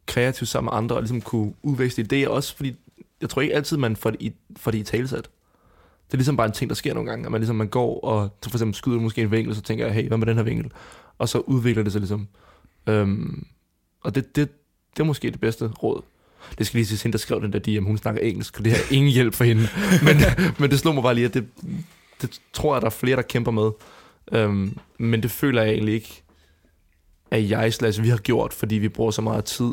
[0.06, 2.76] kreativ sammen med andre og ligesom kunne udveksle idéer også, fordi
[3.20, 5.28] jeg tror ikke altid, man får det i, får det i talesat.
[6.06, 8.00] Det er ligesom bare en ting, der sker nogle gange, at man ligesom man går
[8.00, 10.42] og for eksempel skyder måske en vinkel, så tænker jeg, hey, hvad med den her
[10.42, 10.72] vinkel?
[11.18, 12.28] Og så udvikler det sig ligesom.
[12.86, 13.46] Øhm,
[14.00, 14.48] og det, det,
[14.96, 16.02] det er måske det bedste råd.
[16.58, 18.72] Det skal lige sige, hende, der skrev den der DM, hun snakker engelsk, og det
[18.72, 19.68] har ingen hjælp for hende.
[20.06, 20.16] Men,
[20.58, 21.46] men det slog mig bare lige, at det,
[22.22, 23.70] det tror jeg, der er flere, der kæmper med.
[24.32, 26.22] Øhm, men det føler jeg egentlig ikke,
[27.30, 29.70] at jeg slash vi har gjort, fordi vi bruger så meget tid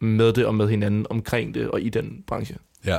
[0.00, 2.56] med det og med hinanden omkring det og i den branche.
[2.86, 2.98] ja.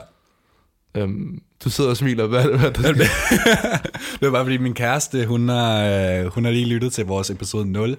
[0.96, 2.28] Øhm, du sidder og smiler.
[2.28, 2.94] Hvad, hvad der?
[4.20, 7.30] Det var bare fordi min kæreste, hun har, øh, hun har lige lyttet til vores
[7.30, 7.90] episode 0.
[7.90, 7.98] Øh,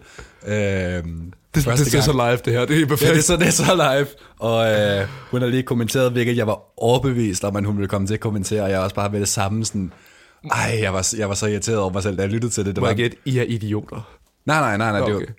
[0.51, 1.05] det,
[1.55, 2.65] det, det, er så live, det her.
[2.67, 3.09] Det er perfekt.
[3.09, 4.07] Ja, det er så, det er så live.
[4.39, 8.07] Og øh, hun har lige kommenteret, hvilket jeg var overbevist om, at hun ville komme
[8.07, 9.93] til at kommentere, og jeg har også bare ved det samme sådan,
[10.53, 12.77] ej, jeg var, jeg var så irriteret over mig selv, da jeg lyttede til det.
[12.77, 14.17] det Må var, jeg gætte, I er idioter.
[14.47, 15.27] nej, nej, nej, nej, det, Okay.
[15.27, 15.33] var,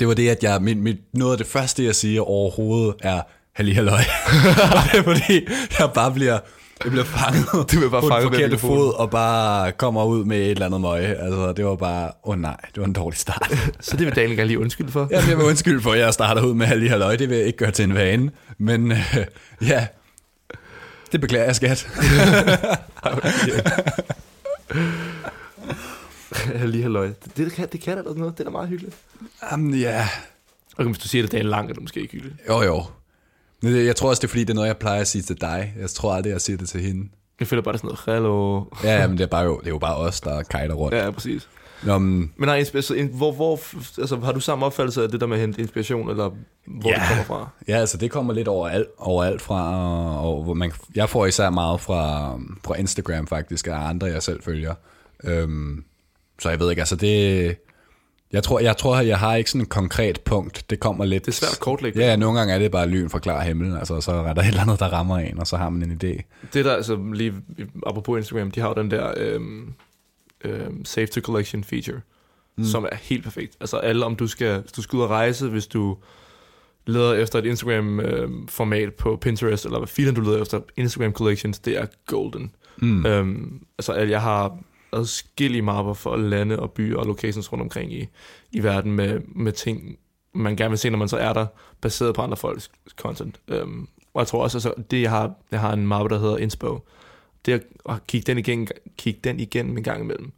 [0.00, 3.20] det var det, at jeg, mit, mit, noget af det første, jeg siger overhovedet, er
[3.52, 4.00] halli halløj.
[4.76, 5.46] Og det er fordi,
[5.78, 6.38] jeg bare bliver,
[6.84, 8.76] jeg bliver fanget Du bliver bare på den fanget forkerte mikrofonen.
[8.78, 11.04] fod, og bare kommer ud med et eller andet møg.
[11.04, 13.52] Altså, det var bare, åh oh, nej, det var en dårlig start.
[13.80, 15.08] Så det vil Daniel gerne lige undskylde for.
[15.10, 17.16] Ja, jeg vil undskylde for, at jeg starter ud med halli halløj.
[17.16, 18.30] Det vil jeg ikke gøre til en vane.
[18.58, 19.16] Men øh,
[19.68, 19.86] ja,
[21.12, 21.88] det beklager jeg, skat.
[26.64, 27.06] lige halløj.
[27.06, 28.32] Det, det, kan, det kan da noget.
[28.38, 28.96] Det er da meget hyggeligt.
[29.52, 30.08] Jamen, ja,
[30.76, 32.36] Og hvis du siger det dagen lang, er det måske ikke hyggeligt.
[32.48, 32.84] jo jo.
[33.62, 35.74] Jeg tror også, det er fordi, det er noget, jeg plejer at sige til dig.
[35.80, 37.08] Jeg tror aldrig, jeg siger det til hende.
[37.40, 38.64] Jeg føler bare, det er sådan noget, hallo.
[38.84, 40.96] Ja, men det er, bare jo, det er jo bare os, der kejler rundt.
[40.96, 41.48] Ja, præcis.
[41.82, 42.64] Nå, men, Men nej,
[43.12, 43.60] hvor, hvor,
[44.00, 46.30] altså, har du samme opfattelse af det der med at hente inspiration, eller
[46.66, 46.94] hvor Ja.
[46.94, 47.48] det kommer fra?
[47.68, 49.62] ja, altså det kommer lidt overalt, overalt fra,
[50.26, 52.32] og hvor man, jeg får især meget fra,
[52.64, 54.74] fra Instagram faktisk, af andre, jeg selv følger.
[55.24, 55.84] Øhm,
[56.38, 57.56] så jeg ved ikke, altså det...
[58.32, 60.70] Jeg tror, jeg tror, jeg har ikke sådan et konkret punkt.
[60.70, 61.26] Det kommer lidt...
[61.26, 62.00] Det er svært at kortlægge.
[62.00, 63.76] Ja, nogle gange er det bare lyn fra klar himmel.
[63.76, 66.00] Altså, så er der et eller andet, der rammer en, og så har man en
[66.02, 66.22] idé.
[66.52, 67.34] Det der, altså lige
[67.86, 69.72] apropos Instagram, de har jo den der øhm,
[70.44, 72.00] øhm, Save to Collection feature,
[72.56, 72.64] mm.
[72.64, 73.56] som er helt perfekt.
[73.60, 75.96] Altså alle, om du skal, hvis du skal ud og rejse, hvis du
[76.86, 81.78] leder efter et Instagram-format på Pinterest, eller hvad filen du leder efter, Instagram Collections, det
[81.78, 82.50] er golden.
[82.76, 83.06] Mm.
[83.06, 84.58] Øhm, altså jeg har
[84.92, 88.06] adskillige mapper for lande og byer og locations rundt omkring i,
[88.52, 89.98] i verden med, med ting,
[90.34, 91.46] man gerne vil se, når man så er der,
[91.80, 93.40] baseret på andre folks content.
[93.48, 96.36] Øhm, og jeg tror også, altså, det jeg har, jeg har en mappe, der hedder
[96.36, 96.78] Inspo.
[97.46, 98.68] Det at kigge den igen,
[98.98, 100.32] kigge den igennem en gang imellem,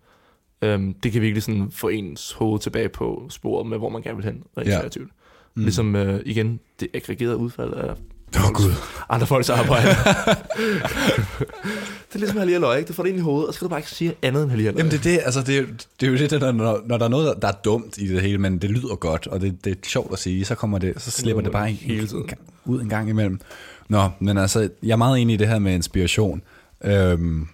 [0.62, 4.16] øhm, det kan virkelig sådan få ens hoved tilbage på sporet med, hvor man gerne
[4.16, 4.78] vil hen, rent Ja.
[4.80, 5.10] kreativt.
[5.54, 5.62] Mm.
[5.62, 7.94] Ligesom øh, igen, det aggregerede udfald af
[8.36, 8.72] Åh, oh, Gud.
[9.08, 9.88] andre folks arbejde.
[12.08, 12.88] det er ligesom halvlige løg, ikke?
[12.88, 14.50] Du får det ind i hovedet, og så skal du bare ikke sige andet end
[14.50, 14.76] halvlige løg.
[14.78, 15.64] Jamen det er det, altså det, er-
[16.00, 18.22] det er jo det, der, når, når der er noget, der er dumt i det
[18.22, 20.92] hele, men det lyder godt, og det, det er sjovt at sige, så kommer det,
[21.02, 22.22] så slipper det bare en, Hele tiden.
[22.22, 22.30] en,
[22.64, 23.40] ud en gang imellem.
[23.88, 26.42] Nå, men altså, jeg er meget enig i det her med inspiration.
[26.84, 27.46] Øhm,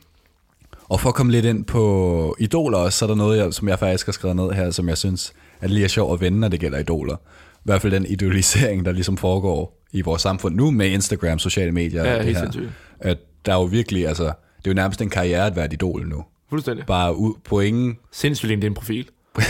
[0.89, 3.69] Og for at komme lidt ind på idoler også, så er der noget, jeg, som
[3.69, 6.41] jeg faktisk har skrevet ned her, som jeg synes er lige er sjovt at vende,
[6.41, 7.17] når det gælder idoler.
[7.17, 11.73] I hvert fald den idolisering, der ligesom foregår i vores samfund nu med Instagram, sociale
[11.73, 12.01] medier.
[12.01, 12.45] og Ja, det helt her.
[12.45, 12.71] sindssygt.
[13.01, 14.31] At der er jo virkelig, altså, det
[14.65, 16.25] er jo nærmest en karriere at være et idol nu.
[16.51, 16.87] Fuldstændig.
[16.87, 19.09] Bare på ingen Sindssygt din profil.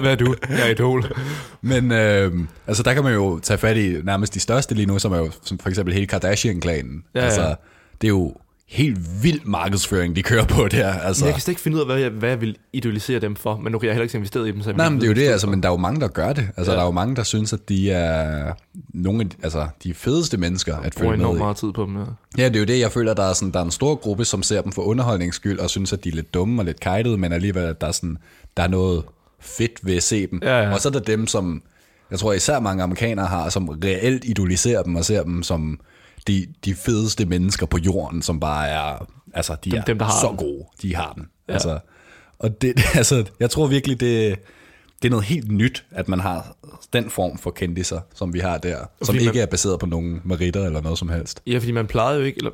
[0.00, 0.34] hvad, er du?
[0.48, 1.04] Jeg er idol.
[1.62, 2.32] Men øh,
[2.66, 5.18] altså, der kan man jo tage fat i nærmest de største lige nu, som er
[5.18, 7.04] jo som for eksempel hele Kardashian-klanen.
[7.14, 7.24] Ja, ja.
[7.26, 7.54] altså,
[8.00, 8.34] det er jo
[8.68, 10.92] helt vild markedsføring, de kører på der.
[10.92, 11.24] Altså.
[11.24, 13.36] Men jeg kan slet ikke finde ud af, hvad jeg, hvad jeg vil idolisere dem
[13.36, 14.62] for, men nu kan jeg heller ikke investeret i dem.
[14.62, 16.32] Så Nej, men det er jo det, altså, men der er jo mange, der gør
[16.32, 16.48] det.
[16.56, 16.76] Altså, Ja.
[16.76, 18.52] der er jo mange, der synes, at de er
[18.94, 21.42] nogle af de, altså, de fedeste mennesker at følge enormt med i.
[21.42, 21.96] meget tid på dem.
[21.96, 22.02] Ja.
[22.38, 24.24] Ja, det er jo det, jeg føler, der er, sådan, der er en stor gruppe,
[24.24, 26.80] som ser dem for underholdnings skyld, og synes, at de er lidt dumme og lidt
[26.80, 28.18] kajtede, men alligevel, at der er, sådan,
[28.56, 29.02] der er noget
[29.40, 30.40] fedt ved at se dem.
[30.42, 30.72] Ja, ja.
[30.72, 31.62] Og så er der dem, som
[32.10, 35.80] jeg tror især mange amerikanere har, som reelt idoliserer dem og ser dem som
[36.26, 40.04] de, de fedeste mennesker på jorden, som bare er, altså, de Dem- er dem, der
[40.04, 40.36] har så den.
[40.36, 40.64] gode.
[40.82, 41.28] De har den.
[41.48, 41.52] Ja.
[41.52, 41.78] Altså,
[42.38, 44.38] og det, altså, jeg tror virkelig, det,
[45.02, 46.56] det er noget helt nyt, at man har
[46.92, 49.86] den form for kendiser, som vi har der, som Fordi ikke man- er baseret på
[49.86, 51.42] nogen meritter eller noget som helst.
[51.46, 52.50] ja, fordi man plejede jo ikke, eller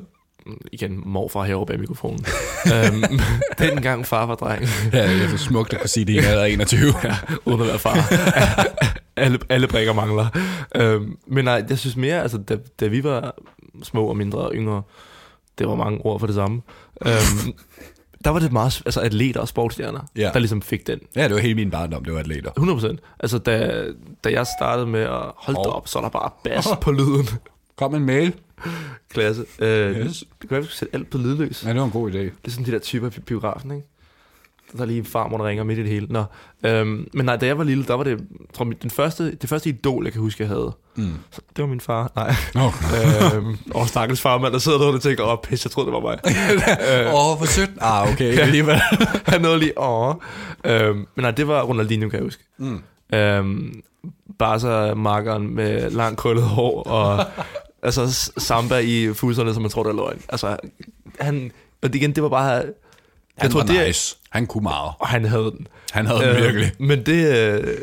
[0.71, 2.25] igen, morfar herovre bag mikrofonen.
[2.73, 3.03] øhm,
[3.59, 6.43] dengang far var dreng, Ja, det er så smukt at kunne sige, det er alder
[6.43, 6.93] af 21.
[7.03, 7.15] Ja.
[7.45, 7.95] uden at være far.
[9.23, 10.27] alle, alle brækker mangler.
[10.75, 13.35] Øhm, men nej, jeg synes mere, altså da, da vi var
[13.83, 14.81] små og mindre og yngre,
[15.59, 16.61] det var mange ord for det samme,
[17.05, 17.53] øhm,
[18.23, 20.29] der var det meget, altså atleter og sportsstjerner, Ja.
[20.33, 20.99] der ligesom fik den.
[21.15, 22.51] ja, det var hele min barndom, det var atleter.
[22.59, 22.97] 100%.
[23.19, 23.85] Altså da,
[24.23, 25.75] da jeg startede med at holde Hov.
[25.75, 27.29] op, så er der bare bas på lyden.
[27.77, 28.33] Kom en mail.
[29.13, 29.45] Klasse.
[29.59, 30.19] Øh, Yes.
[30.19, 31.63] Det kan være, vi skulle sætte alt på lydløs.
[31.63, 32.17] Ja, det var en god idé.
[32.17, 33.87] Det er sådan de der typer i biografen, ikke?
[34.77, 36.07] Der er lige en farmor, der ringer midt i det hele.
[36.09, 36.23] Nå.
[36.65, 38.19] Øhm, men nej, da jeg var lille, der var det, jeg
[38.53, 40.71] tror, den første, det første idol, jeg kan huske, jeg havde.
[40.95, 41.13] Mm.
[41.31, 42.11] Så det var min far.
[42.15, 42.35] Nej.
[42.55, 42.73] Oh.
[43.37, 45.93] øhm, og stakkels farmand, der sidder derude og tænker, åh, oh, pis, jeg troede, det
[45.93, 46.19] var mig.
[47.13, 47.69] Åh, oh, for sødt.
[47.81, 48.75] Ah, okay, alligevel.
[49.27, 50.15] Han nåede lige, åh.
[50.65, 52.43] Øhm, men nej, det var Ronaldinho, kan jeg huske.
[52.57, 52.81] Mm.
[53.13, 53.81] Øhm,
[54.39, 57.25] Barca-markeren med langt krøllet hår, og
[57.85, 60.21] altså samba i fuserne, som man tror, der er løgn.
[60.29, 60.57] Altså,
[61.19, 62.63] han, og det igen, det var bare, jeg
[63.37, 64.17] Han tror, var det nice.
[64.29, 64.91] Han kunne meget.
[64.99, 65.67] og han havde den.
[65.91, 66.71] Han havde den virkelig.
[66.79, 67.77] Men det, øh,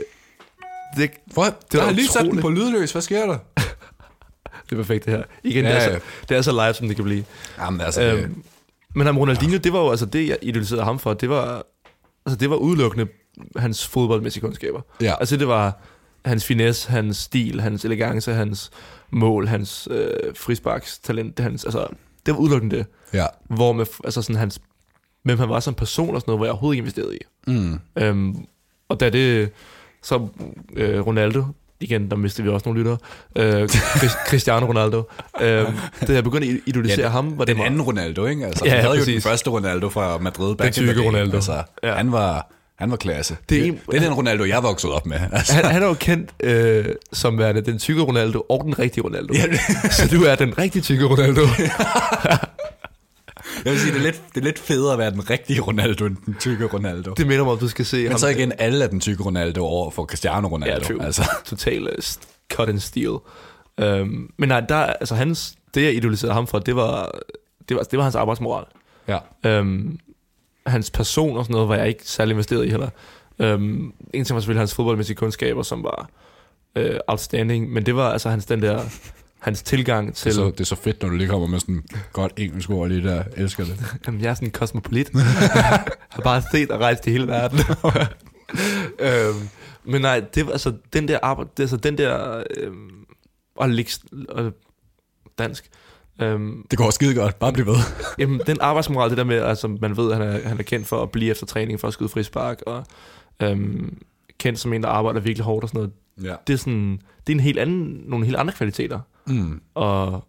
[0.96, 1.44] det, Hvor?
[1.44, 2.92] Det var har lige sat den på lydløs.
[2.92, 3.38] Hvad sker der?
[4.64, 5.22] det er perfekt, det her.
[5.44, 5.94] Igen, Ja, det, er ja.
[5.98, 7.24] så, det er så live, som det kan blive.
[7.58, 8.42] Jamen, altså, det, Øhm,
[8.94, 11.14] men ham Ronaldinho, det var jo altså det, jeg idoliserede ham for.
[11.14, 11.64] Det var,
[12.26, 13.06] altså, det var udelukkende
[13.56, 14.80] hans fodboldmæssige kundskaber.
[15.00, 15.14] ja.
[15.20, 15.80] Altså det var
[16.24, 18.70] hans finesse, hans stil, hans elegance, hans
[19.12, 21.86] mål, hans øh, frisparkstalent, det, hans, altså,
[22.26, 22.86] det var udelukkende det.
[23.12, 23.26] ja.
[23.50, 24.60] Hvor med, altså sådan hans,
[25.22, 27.20] hvem han var som person og sådan noget, hvor jeg overhovedet ikke investerede i.
[27.46, 27.78] Mm.
[27.96, 28.36] Øhm,
[28.88, 29.50] og da det,
[30.02, 30.28] så
[30.76, 31.44] øh, Ronaldo,
[31.80, 32.98] igen, der mistede vi også nogle lyttere,
[33.36, 33.68] øh,
[34.28, 35.02] Cristiano Ronaldo,
[35.40, 35.66] øh,
[36.06, 38.46] da jeg begyndte at idolisere Ja, ham, var det Den meget- anden Ronaldo, ikke?
[38.46, 39.22] Altså, Ja, ja, havde jo den præcis.
[39.24, 40.54] første Ronaldo fra Madrid.
[40.56, 41.02] Den tykke.
[41.06, 41.34] Ronaldo.
[41.36, 41.92] Altså, Ja.
[41.94, 43.36] han, var, han var klasse.
[43.48, 45.18] Det er Det, en- det er den Ronaldo, jeg voksede op med.
[45.32, 45.52] Altså.
[45.54, 49.34] han, han er jo kendt øh, som værende den tykke Ronaldo og den rigtige Ronaldo.
[49.34, 51.40] Ja, det- Så du er den rigtig tykke Ronaldo.
[53.64, 56.06] Jeg vil sige, det er, lidt, det er lidt federe at være den rigtige Ronaldo,
[56.06, 57.14] end den tykke Ronaldo.
[57.16, 58.18] Det minder mig om, du skal se Men ham.
[58.18, 60.94] så igen, alle er den tykke Ronaldo over for Cristiano Ronaldo.
[61.00, 61.30] Ja, altså.
[61.44, 61.88] Total uh,
[62.54, 63.08] cut and steel.
[63.82, 67.18] Um, men nej, der, altså hans, det jeg idoliserede ham for, det var,
[67.68, 68.64] det var, det var hans arbejdsmoral.
[69.08, 69.58] Ja.
[69.60, 69.98] Um,
[70.66, 72.88] hans person og sådan noget, var jeg ikke særlig investeret i heller.
[73.38, 76.10] Um, en ting var selvfølgelig hans fodboldmæssige kundskaber, som var
[76.78, 78.84] uh, outstanding, men det var altså hans, den der,
[79.38, 80.28] hans tilgang Det, til...
[80.28, 82.88] er så, det er så fedt, når du lige kommer med sådan godt engelsk ord
[82.88, 83.14] lige der.
[83.14, 83.84] Jeg elsker det.
[84.06, 85.10] Jamen, jeg er sådan en kosmopolit.
[85.14, 87.58] har bare set og rejst i hele verden.
[89.06, 89.48] øhm,
[89.84, 92.90] men nej, det var altså den der arbejde, det, altså den der, øhm,
[93.56, 93.92] og ligge,
[94.28, 94.52] og
[95.38, 95.70] dansk,
[96.20, 97.38] øhm, Det går skide godt.
[97.38, 97.76] Bare bliv ved.
[98.18, 100.86] jamen, den arbejdsmoral, det der med, altså man ved, at han er, han er kendt
[100.86, 102.84] for at blive efter træning, for at skyde frispark, og
[103.42, 103.98] øhm,
[104.38, 105.92] kendt som en, der arbejder virkelig hårdt og sådan noget.
[106.30, 106.34] Ja.
[106.46, 109.60] Det er sådan, det er en helt anden, nogle helt andre kvaliteter Mm.
[109.74, 110.24] og,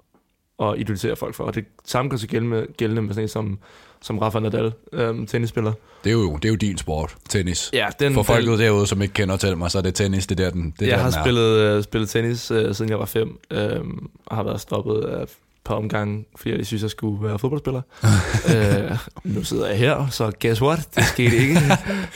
[0.57, 1.43] og idolisere folk for.
[1.43, 3.59] Og det samme gør sig gældende, gældende med sådan en som,
[4.01, 5.71] som Rafa Nadal, øhm, tennisspiller.
[6.03, 7.69] Det, er jo, det er jo din sport, tennis.
[7.73, 10.39] Ja, den, For folket derude, som ikke kender til mig, så er det tennis, det
[10.39, 11.23] er der, den, det jeg der, har den er.
[11.23, 13.79] spillet, øh, spillet tennis øh, siden jeg var fem, øh,
[14.25, 15.25] og har været stoppet af
[15.65, 17.81] par omgange, fordi jeg synes, jeg skulle være fodboldspiller.
[18.55, 20.89] øh, nu sidder jeg her, så guess what?
[20.95, 21.59] Det skete ikke.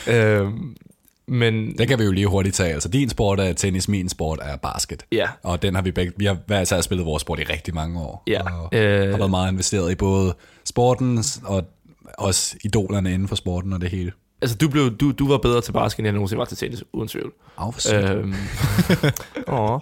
[0.13, 0.47] øh,
[1.27, 2.73] men Det kan vi jo lige hurtigt tage.
[2.73, 5.05] Altså, din sport er tennis, min sport er basket.
[5.11, 7.73] ja, Og den har vi begge, vi har hver især spillet vores sport i rigtig
[7.73, 8.23] mange år.
[8.27, 8.41] ja.
[8.51, 10.33] Og Øh, har været meget investeret i både
[10.65, 11.63] sporten og
[12.17, 14.11] også idolerne inden for sporten og det hele.
[14.41, 16.83] Altså, du, blev, du, du var bedre til basket, end jeg nogensinde var til tennis,
[16.93, 17.31] uden tvivl.
[17.61, 17.93] Åh, sygt.
[17.93, 18.33] Øhm,
[19.47, 19.79] åh.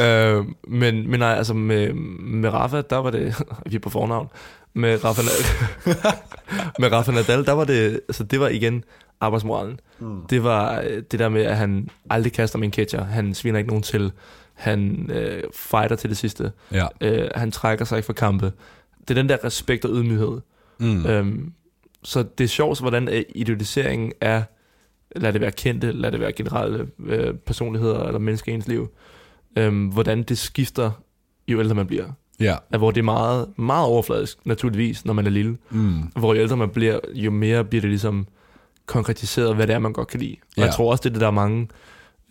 [0.00, 3.34] øhm, men, men nej, altså med, med Rafa, der var det,
[3.70, 4.28] vi er på fornavn,
[4.74, 5.22] med Rafa,
[6.80, 8.84] med Rafa Nadal, der var det, altså det var igen
[9.20, 9.80] arbejdsmoralen.
[9.98, 10.20] Mm.
[10.30, 13.58] Det var øh, det der med, at han aldrig kaster med en catcher, han sviner
[13.58, 14.12] ikke nogen til,
[14.54, 16.86] han øh, fighter til det sidste, Ja.
[17.00, 18.52] øh, han trækker sig ikke fra kampe.
[19.00, 20.40] Det er den der respekt og ydmyghed.
[20.78, 21.06] Mm.
[21.06, 21.52] Øhm,
[22.06, 24.42] så det er sjovt, hvordan øh, idealiseringen er,
[25.16, 28.88] lad det være kendte, lad det være generelle øh, personligheder eller mennesker i ens liv,
[29.58, 30.90] øhm, hvordan det skifter,
[31.48, 32.06] jo ældre man bliver.
[32.40, 32.56] Ja.
[32.72, 35.56] At hvor det er meget, meget overfladisk, naturligvis, når man er lille.
[35.70, 36.02] Mm.
[36.02, 38.26] Hvor jo ældre man bliver, jo mere bliver det ligesom
[38.86, 40.36] konkretiseret, hvad det er, man godt kan lide.
[40.42, 40.64] Og Ja.
[40.64, 41.68] jeg tror også, det er det, der er mange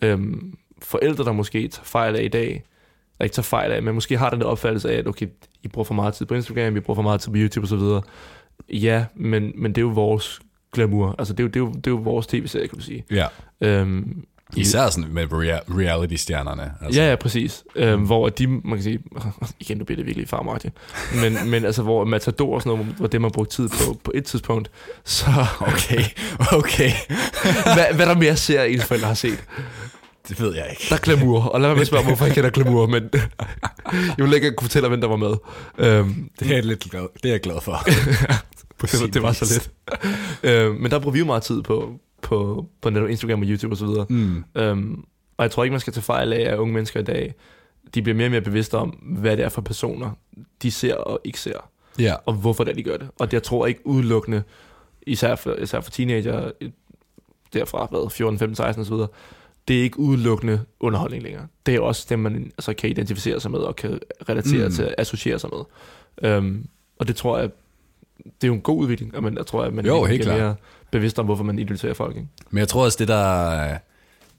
[0.02, 3.94] øhm, forældre, der måske tager fejl af i dag, eller ikke tager fejl af, men
[3.94, 5.26] måske har den der opfattelse af, at okay,
[5.62, 8.02] I bruger for meget tid på Instagram, I bruger for meget tid på YouTube osv.
[8.68, 10.40] Ja, men, men det er jo vores
[10.72, 11.14] glamour.
[11.18, 13.04] Altså, det er jo, det er jo, det er jo vores tv-serie, kan du sige.
[13.10, 13.26] Ja.
[13.60, 14.24] Øhm,
[14.56, 16.72] Især sådan med rea- reality-stjernerne.
[16.82, 17.00] Altså.
[17.00, 17.64] Ja, ja, præcis.
[17.76, 18.98] Øhm, hvor de, man kan sige,
[19.60, 20.74] igen, nu bliver det virkelig farmagtigt,
[21.22, 24.12] men, men altså, hvor Matador og sådan noget, hvor det man brugte tid på, på
[24.14, 24.70] et tidspunkt,
[25.04, 25.26] så
[25.60, 26.02] Okay,
[26.52, 26.90] okay.
[27.74, 29.44] hvad, hvad der mere ser, ens forældre har set?
[30.28, 30.86] Det ved jeg ikke.
[30.88, 33.10] Der er glamour, og lad mig spørge, hvorfor jeg kender glamour, men
[34.18, 35.34] jeg vil ikke kunne fortælle, hvem der var med.
[35.78, 37.72] Øhm, Det er, jeg lidt glad, det er jeg glad for.
[38.80, 39.70] det, var, det var så lidt.
[40.42, 43.72] øhm, men der bruger vi jo meget tid på, på, på netop Instagram og YouTube
[43.72, 43.86] osv.
[44.08, 44.44] Mm.
[44.54, 45.04] Øhm,
[45.36, 47.34] og jeg tror ikke, man skal tage fejl af, at unge mennesker i dag,
[47.94, 50.10] de bliver mere og mere bevidste om, hvad det er for personer,
[50.62, 52.14] de ser og ikke ser, Ja.
[52.26, 53.08] og hvorfor det de gør det.
[53.18, 54.42] Og det, jeg tror ikke udelukkende,
[55.06, 56.50] især for, især for teenager,
[57.54, 59.06] derfra, hvad, 14, 15, 16 osv.,
[59.68, 61.46] det er ikke udelukkende underholdning længere.
[61.66, 63.98] Det er også det, man altså, kan identificere sig med, og kan
[64.28, 64.74] relatere Mm.
[64.74, 65.64] til, associere sig med.
[66.30, 66.66] Øhm,
[66.98, 67.48] og det tror jeg,
[68.24, 70.36] det er jo en god udvikling, og man, jeg tror, at man Jo, helt bliver
[70.36, 70.54] mere
[70.90, 72.16] bevidst om, hvorfor man identificerer folk.
[72.16, 72.28] Ikke?
[72.50, 73.78] Men jeg tror også, det der er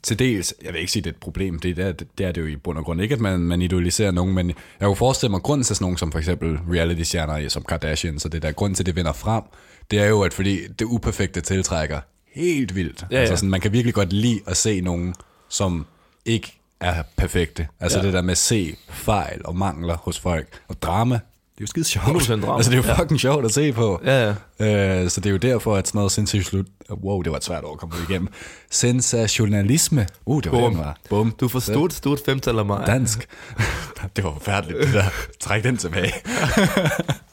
[0.04, 2.42] til dels, jeg vil ikke sige, det er et problem, det er, det er det
[2.42, 4.48] jo i bund og grund ikke, at man, man idoliserer nogen, men
[4.80, 8.30] jeg kunne forestille mig, grunden til sådan nogen som for eksempel reality-stjerner som Kardashian, så
[8.30, 9.44] det der grund til, at det vinder frem,
[9.92, 12.00] det er jo, at fordi det uperfekte tiltrækker
[12.34, 13.06] helt vildt.
[13.12, 13.36] Ja, altså ja.
[13.38, 15.16] sådan, man kan virkelig godt lide at se nogen,
[15.50, 15.86] som
[16.26, 17.68] ikke er perfekte.
[17.80, 18.06] Altså Ja.
[18.06, 20.48] det der med at se fejl og mangler hos folk.
[20.68, 22.06] Og drama, det er jo skide sjovt.
[22.08, 22.56] 100% drama.
[22.56, 23.02] Altså det er jo Ja.
[23.02, 24.02] fucking sjovt at se på.
[24.06, 25.02] Ja, ja.
[25.04, 26.66] Øh, så det er jo derfor, at sådan noget sensationalisme...
[27.04, 28.28] Wow, det var et svært ord at komme igennem.
[28.72, 30.08] Sensationalisme.
[30.26, 30.72] Uh, det var Bum.
[30.76, 30.98] det, var.
[31.10, 31.32] Bum.
[31.40, 32.84] Du forstod stort femtal af mig.
[32.88, 33.28] Dansk.
[34.16, 35.04] det var forfærdeligt, det der.
[35.40, 36.14] Træk den tilbage.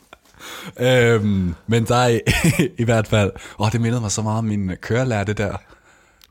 [0.80, 2.18] øhm, men der er
[2.82, 3.30] i, hvert fald...
[3.58, 5.56] Åh, det mindede mig så meget om min kørelærer, det der.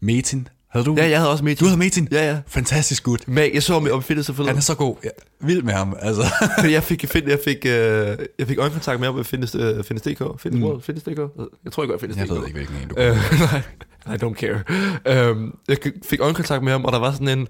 [0.01, 0.47] Metin.
[0.69, 0.95] Havde du?
[0.97, 1.55] Ja, jeg havde også med.
[1.55, 2.07] Du havde Metin?
[2.11, 2.37] Ja, ja.
[2.47, 3.27] Fantastisk gut.
[3.27, 4.57] Men jeg så ham om fitness Han forleden.
[4.57, 4.95] er så god.
[5.03, 5.09] Ja,
[5.41, 6.23] vild med ham, altså.
[6.59, 9.83] Fordi jeg fik, find, jeg fik, øh, jeg fik øjenkontakt med ham ved Fitness, øh,
[9.83, 10.41] Fitness.dk.
[10.41, 10.63] Fitness Mm.
[10.63, 11.19] World, Fitness.dk.
[11.65, 12.29] Jeg tror ikke, jeg Fitness.dk.
[12.29, 13.15] Jeg ved ikke, hvilken en du Øh,
[14.07, 14.61] nej, I don't care.
[15.29, 15.77] Øhm, jeg
[16.09, 17.47] fik øjenkontakt med ham, og der var sådan en,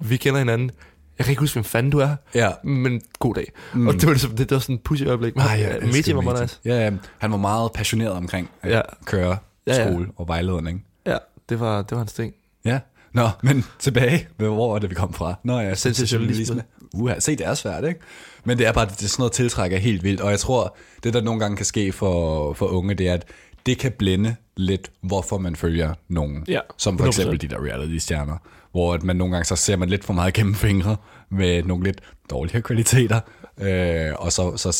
[0.00, 0.70] vi kender hinanden.
[1.18, 2.50] Jeg kan ikke huske, hvem fanden du er, Ja.
[2.64, 3.52] men god dag.
[3.74, 3.86] Mm.
[3.86, 5.36] Og det var, ligesom, det, det var sådan en pussy øjeblik.
[5.36, 6.58] Men Ej, elsker Metin var meget nice.
[6.64, 8.80] Ja, ja, han var meget passioneret omkring at Ja.
[9.04, 9.88] køre Ja, ja.
[9.90, 10.84] skole og vejledning.
[11.06, 11.16] Ja,
[11.48, 12.34] det var, det var hans ting.
[12.64, 12.78] Ja.
[13.12, 14.28] Nå, men tilbage.
[14.36, 15.34] Hvor er det, vi kom fra?
[15.44, 16.62] Nå ja, Sensationalisme.
[16.94, 18.00] Uha, se, det er svært, ikke?
[18.44, 20.20] Men det er bare, det er sådan noget tiltrækker helt vildt.
[20.20, 23.24] Og jeg tror, det der nogle gange kan ske for, for unge, det er, at
[23.66, 26.44] det kan blinde lidt, hvorfor man følger nogen.
[26.48, 27.08] Ja, Som for 100%.
[27.08, 28.36] eksempel de der reality-stjerner.
[28.72, 30.96] Hvor at man nogle gange så ser man lidt for meget gennem fingre
[31.30, 33.20] med nogle lidt dårligere kvaliteter.
[33.60, 34.72] Øh, og så, så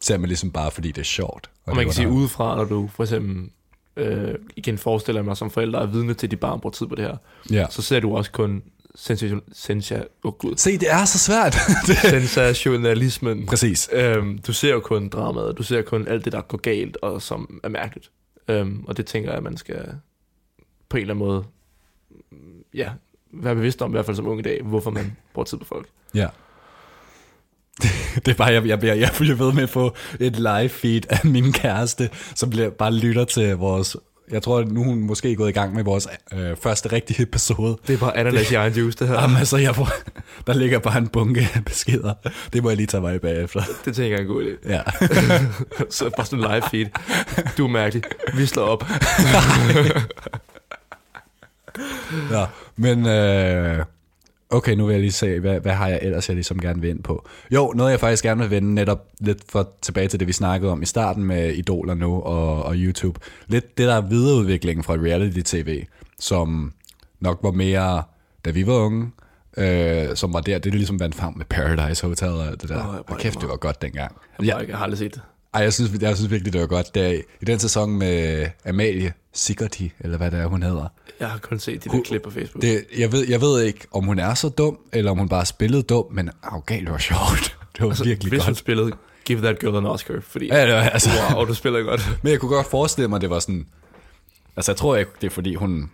[0.00, 1.50] ser man ligesom bare, fordi det er sjovt.
[1.64, 3.50] Og det man kan sige udefra, når du for eksempel,
[3.96, 6.94] øh, igen forestiller mig som forældre er vidne til, at dit barn bruger tid på
[6.94, 7.16] det her,
[7.50, 7.66] Ja.
[7.70, 8.62] så ser du også kun
[8.94, 11.54] sensation, sensa, oh, gud, Se, det er så svært.
[12.10, 13.46] sensationalismen.
[13.46, 13.88] præcis.
[13.92, 17.22] Øhm, du ser jo kun dramaet, du ser kun alt det, der går galt, og
[17.22, 18.10] som er mærkeligt.
[18.48, 19.84] Øhm, og det tænker jeg, at man skal
[20.88, 21.44] på en eller anden måde
[22.74, 22.90] ja,
[23.32, 25.64] være bevidst om, i hvert fald som unge i dag, hvorfor man bruger tid på
[25.64, 25.86] folk.
[26.14, 26.26] Ja.
[28.16, 31.00] Det er bare, jeg, jeg, bliver, jeg bliver ved med at få et live feed
[31.08, 33.96] af min kæreste, som bliver, bare lytter til vores...
[34.30, 37.78] Jeg tror, nu er hun måske gået i gang med vores øh, første rigtige episode.
[37.86, 39.20] Det er bare ananas i egen juice, det her.
[39.20, 39.88] Jamen, altså, jeg får,
[40.46, 42.14] der ligger bare en bunke beskeder.
[42.52, 43.62] Det må jeg lige tage mig bagefter.
[43.84, 44.72] Det tænker jeg er en god idé.
[44.72, 44.80] Ja.
[45.90, 46.86] Så bare sådan en live feed.
[47.58, 48.02] Du er mærkelig.
[48.34, 48.84] Vi slår op.
[52.34, 52.46] ja.
[52.76, 53.84] Men øh,
[54.50, 56.90] okay, nu vil jeg lige se, hvad, hvad har jeg ellers, jeg ligesom gerne vil
[56.90, 57.28] ind på.
[57.50, 60.72] Jo, noget jeg faktisk gerne vil vende netop lidt for tilbage til det, vi snakkede
[60.72, 63.20] om i starten med idoler nu og, og YouTube.
[63.46, 65.84] Lidt det der videreudviklingen fra reality-tv,
[66.18, 66.72] som
[67.20, 68.02] nok var mere,
[68.44, 69.10] da vi var unge,
[69.56, 72.68] øh, som var der, det er ligesom vandt frem med Paradise Hotel og alt det
[72.68, 72.76] der.
[72.76, 74.16] Jeg Oh, brækker kæft, det var godt dengang.
[74.38, 74.56] Jeg, ja.
[74.56, 75.22] jeg har aldrig set det.
[75.54, 76.94] Ej, jeg synes, jeg synes virkelig, det var godt.
[76.94, 77.08] Der,
[77.40, 80.88] I den sæson med Amalie Sigerti, eller hvad det er, hun hedder.
[81.20, 82.62] Jeg har kun set de der Hun- klip på Facebook.
[82.62, 85.46] Det, jeg, ved, jeg ved ikke, om hun er så dum, eller om hun bare
[85.46, 86.26] spillede dum, men
[86.68, 87.56] det var sjovt.
[87.76, 88.56] Det var altså, virkelig Hvis hun godt.
[88.56, 88.92] spillede
[89.24, 92.08] Give That Girl an Oscar, fordi Ja, det var, altså, wow, du spiller godt.
[92.22, 93.66] Men jeg kunne godt forestille mig, at det var sådan...
[94.56, 95.90] Altså, jeg tror ikke, det er fordi, hun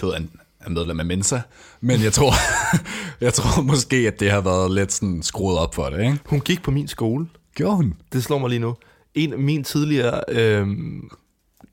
[0.00, 0.14] du ved,
[0.60, 1.40] er medlem af Mensa,
[1.80, 2.32] men jeg tror,
[3.24, 6.18] jeg tror måske, at det har været lidt sådan skruet op for det, ikke?
[6.26, 7.26] Hun gik på min skole.
[7.54, 7.94] Gjorde hun?
[8.12, 8.76] Det slår mig lige nu.
[9.14, 11.10] En af min tidligere øhm,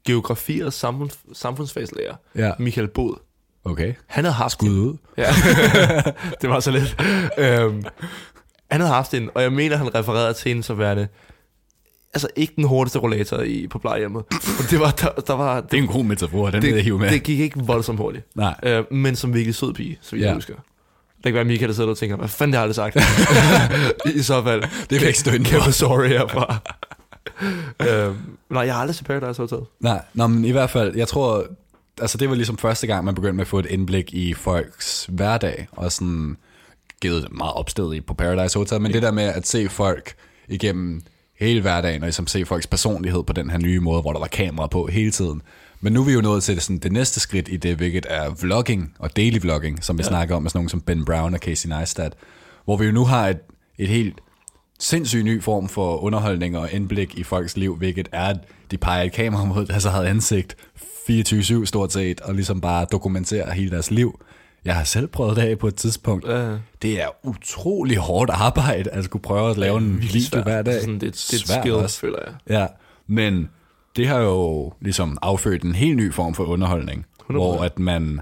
[0.09, 2.51] geografi- og samfunds, samfundsfagslærer, Ja.
[2.59, 3.15] Michael Bod,
[3.65, 3.93] Okay.
[4.07, 4.97] han havde haft Skud ud.
[5.17, 5.29] Ja,
[6.41, 6.95] det var så lidt.
[7.37, 7.83] Øhm,
[8.71, 11.07] han havde haft en, og jeg mener, han refererede til hende som værende,
[12.13, 14.23] altså ikke den hurtigste rollator i, på plejehjemmet.
[14.31, 16.97] Og det var, der, der var, Det er en god metafor, den vil jeg hive
[16.99, 17.05] med.
[17.05, 18.25] det, det gik ikke voldsomt hurtigt.
[18.35, 18.55] Nej.
[18.63, 20.33] Øh, men som virkelig sød pige, så vidt Ja.
[20.33, 20.53] husker.
[20.53, 22.93] Det kan være, Michael der sidder og tænker, hvad fanden det har jeg aldrig
[24.05, 24.15] sagt.
[24.17, 24.63] I, så fald.
[24.89, 25.51] Det er væk støtten for.
[25.59, 26.57] Kæmpe sorry herfra.
[27.81, 28.17] Øhm,
[28.49, 29.59] nej, jeg har aldrig set Paradise Hotel.
[29.79, 31.45] Nej, nå, men i hvert fald, jeg tror,
[32.01, 35.05] altså det var ligesom første gang, man begyndte med at få et indblik i folks
[35.09, 36.37] hverdag, og sådan
[37.01, 40.13] givet meget opsted i på Paradise Hotel, men det der med at se folk
[40.47, 41.01] igennem
[41.39, 44.27] hele hverdagen, og ligesom se folks personlighed på den her nye måde, hvor der var
[44.27, 45.41] kamera på hele tiden.
[45.81, 48.05] Men nu er vi jo nået til det, sådan, det næste skridt i det, hvilket
[48.09, 50.09] er vlogging og daily vlogging, som vi ja.
[50.09, 52.13] snakker om med sådan nogen som Ben Brown og Casey Neistat,
[52.65, 53.39] hvor vi jo nu har et,
[53.77, 54.19] et helt
[54.79, 58.37] sindssyg ny form for underholdning og indblik i folks liv, hvilket er, at
[58.71, 60.55] de peger et kamera mod deres eget ansigt
[61.09, 64.19] 24-7 stort set, og ligesom bare dokumenterer hele deres liv.
[64.65, 66.27] Jeg har selv prøvet det af på et tidspunkt.
[66.27, 66.51] Ja.
[66.81, 70.43] Det er utrolig hårdt arbejde at skulle prøve at lave en video Svært.
[70.43, 70.73] hver dag.
[70.73, 71.99] Altså Sådan, det, det er et skill, også.
[71.99, 72.33] føler jeg.
[72.59, 72.67] Ja,
[73.07, 73.49] men
[73.95, 77.33] det har jo ligesom affødt en helt ny form for underholdning, 100%.
[77.33, 78.21] hvor at man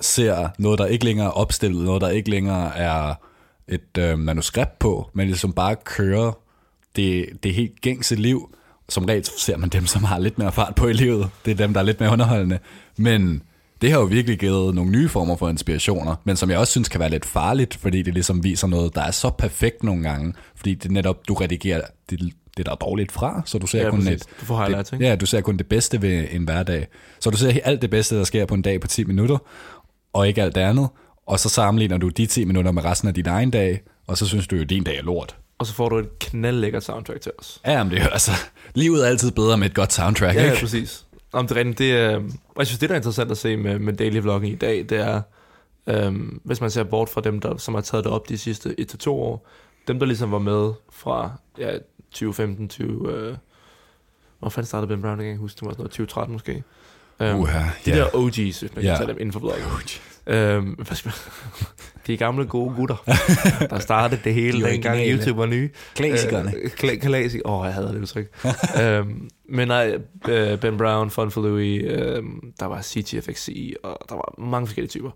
[0.00, 3.14] ser noget, der ikke længere er opstillet, noget, der ikke længere er
[3.68, 6.32] et øh, manuskript på, men ligesom bare kører
[6.96, 8.54] det, det helt gængse liv.
[8.88, 11.30] Som regel ser man dem, som har lidt mere fart på i livet.
[11.44, 12.58] Det er dem, der er lidt mere underholdende.
[12.96, 13.42] Men
[13.82, 16.88] det har jo virkelig givet nogle nye former for inspirationer, men som jeg også synes
[16.88, 20.34] kan være lidt farligt, fordi det ligesom viser noget, der er så perfekt nogle gange,
[20.56, 22.20] fordi det netop, du redigerer det,
[22.56, 24.12] det der er dårligt fra, så du ser Ja, kun præcis.
[24.22, 25.00] et, Du får highlights, det?
[25.00, 26.86] Ja, du ser kun det bedste ved en hverdag.
[27.20, 29.38] Så du ser alt det bedste, der sker på en dag på 10 minutter,
[30.12, 30.88] og ikke alt det andet,
[31.26, 34.26] og så sammenligner du de 10 minutter med resten af din egen dag, og så
[34.26, 35.36] synes du jo, at din dag er lort.
[35.58, 37.60] Og så får du et knaldlækkert soundtrack til os.
[37.66, 38.30] Ja, men det er jo, altså,
[38.74, 40.60] livet er altid bedre med et godt soundtrack, Ja, ja ikke?
[40.60, 41.04] præcis.
[41.32, 42.16] Om det rigtigt, det er,
[42.48, 44.86] og jeg synes, det der er interessant at se med, med daily vlogging i dag,
[44.88, 45.22] det er,
[45.86, 48.74] øhm, hvis man ser bort fra dem, der, som har taget det op de sidste
[49.06, 49.48] 1-2 år,
[49.88, 51.70] dem, der ligesom var med fra ja,
[52.10, 52.84] 2015 til...
[53.08, 53.36] Øh,
[54.38, 55.10] hvor fanden startede Ben Brown?
[55.18, 56.62] Jeg kan ikke huske, det var sådan noget 2013 måske.
[57.20, 57.96] Um, Uha, de ja.
[57.96, 58.96] der OG's, hvis man kan Ja.
[58.96, 59.66] tage dem inden for vlogging.
[60.26, 60.78] Øhm,
[62.06, 62.96] de gamle gode gutter,
[63.70, 65.00] der startede det hele, De dengang.
[65.06, 65.72] YouTube var ny.
[65.94, 66.52] Klassikerne.
[66.56, 67.40] Øh, kla- Klasik.
[67.44, 68.30] Åh, oh, jeg hader det udtryk.
[68.82, 74.14] øhm, men nej, øh, Ben Brown, Fun for Louis, øhm, der var CTFXC, og der
[74.14, 75.10] var mange forskellige typer.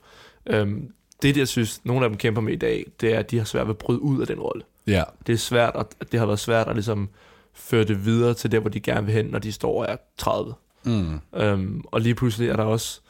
[0.47, 0.83] Øhm,
[1.23, 3.45] det, jeg synes, nogle af dem kæmper med i dag, det er, at de har
[3.45, 4.63] svært ved at bryde ud af den rolle.
[4.87, 7.09] Ja, Det er svært, at det har været svært at ligesom
[7.55, 9.97] føre det videre til der, hvor de gerne vil hen, når de står og er
[10.19, 10.55] 30.
[10.85, 11.21] mm.
[11.37, 13.01] Øhm, og lige pludselig er der også,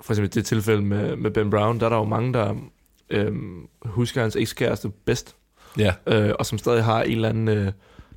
[0.00, 2.54] for eksempel det tilfælde med, med Ben Brown, der er der jo mange, der
[3.10, 5.36] øhm, husker hans ekskæreste bedst,
[5.78, 7.72] ja, øh, og som stadig har en eller anden øh,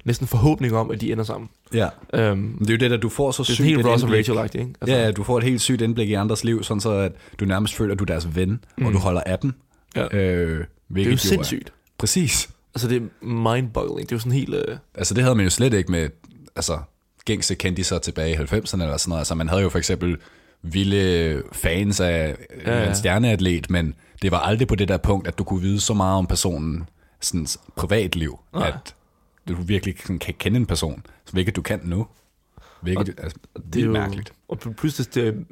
[0.05, 1.49] næsten forhåbning om, at de ender sammen.
[1.73, 1.87] ja.
[2.13, 4.09] Øhm, Men det er jo det, der du får så er sygt helt Ross og.
[4.09, 4.73] Rachel-agtigt, ikke?
[4.81, 7.11] Altså, Ja, ja, du får et helt sygt indblik i andres liv, sådan så at
[7.39, 8.85] du nærmest føler, at du er deres ven, mm.
[8.85, 9.53] og du holder af dem.
[9.95, 10.17] Ja.
[10.17, 10.65] Øh,
[10.95, 11.73] det er jo sindssygt.
[11.97, 12.49] Præcis.
[12.75, 14.09] Altså, det er mind-boggling.
[14.09, 14.53] Det er jo sådan helt...
[14.53, 16.09] Øh, Altså det havde man jo slet ikke med
[16.55, 16.79] altså,
[17.25, 19.19] gængse kendiser tilbage i 90'erne eller sådan noget.
[19.19, 20.17] Altså man havde jo for eksempel
[20.61, 22.89] vilde fans af Ja, ja, ja.
[22.89, 25.93] en stjerneatlet, men det var aldrig på det der punkt, at du kunne vide så
[25.93, 26.89] meget om personen
[27.21, 28.67] sådan privatliv, Nej.
[28.67, 28.95] at
[29.47, 32.07] du virkelig kan kende en person, hvilket du kan nu.
[32.81, 34.33] Hvilket Og altså, det det er jo, mærkeligt.
[34.47, 35.45] Og pl- pludselig, det,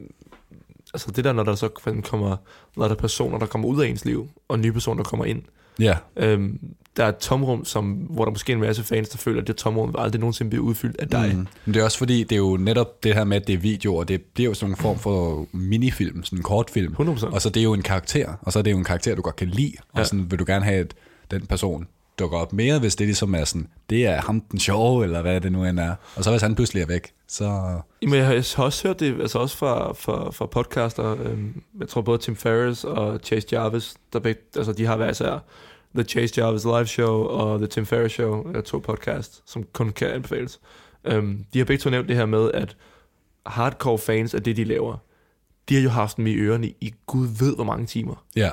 [0.94, 1.68] altså det der, når der så
[2.04, 2.38] kommer,
[2.76, 5.26] når der er personer, der kommer ud af ens liv, og nye personer, der kommer
[5.26, 5.42] ind,
[5.80, 6.60] Ja, øhm,
[6.98, 9.48] der er et tomrum, som, hvor der måske er en masse fans, der føler, at
[9.48, 11.32] det tomrum aldrig nogensinde blive udfyldt af dig.
[11.36, 11.48] Mm.
[11.66, 13.58] Men det er også fordi, det er jo netop det her med, at det er
[13.58, 16.96] video, og det bliver jo sådan en form for minifilm, sådan en kortfilm.
[17.00, 17.26] 100%.
[17.34, 19.22] Og så det er jo en karakter, og så er det jo en karakter, du
[19.22, 20.04] godt kan lide, og Ja.
[20.04, 20.94] sådan vil du gerne have, at
[21.32, 21.88] den person
[22.20, 25.42] dukker op mere, hvis det ligesom er sådan, det er ham den sjove, eller hvad
[25.42, 25.96] det nu end er.
[26.16, 27.80] Og så hvis han pludselig er væk, så...
[28.02, 32.02] Jamen, jeg har også hørt det, altså også fra, fra, fra podcaster, øhm, jeg tror
[32.02, 35.44] både Tim Ferriss og Chase Jarvis, der begge, altså de har hver især
[35.98, 39.90] The Chase Jarvis Live Show og The Tim Ferriss Show, er to podcast, som kun
[39.92, 40.60] kan anbefales.
[41.06, 42.78] Øhm, de har begge to nævnt det her med, at
[43.46, 44.98] hardcore fans af det, de laver,
[45.70, 48.26] de har jo haft dem i ørerne i gud ved hvor mange timer.
[48.36, 48.50] Ja,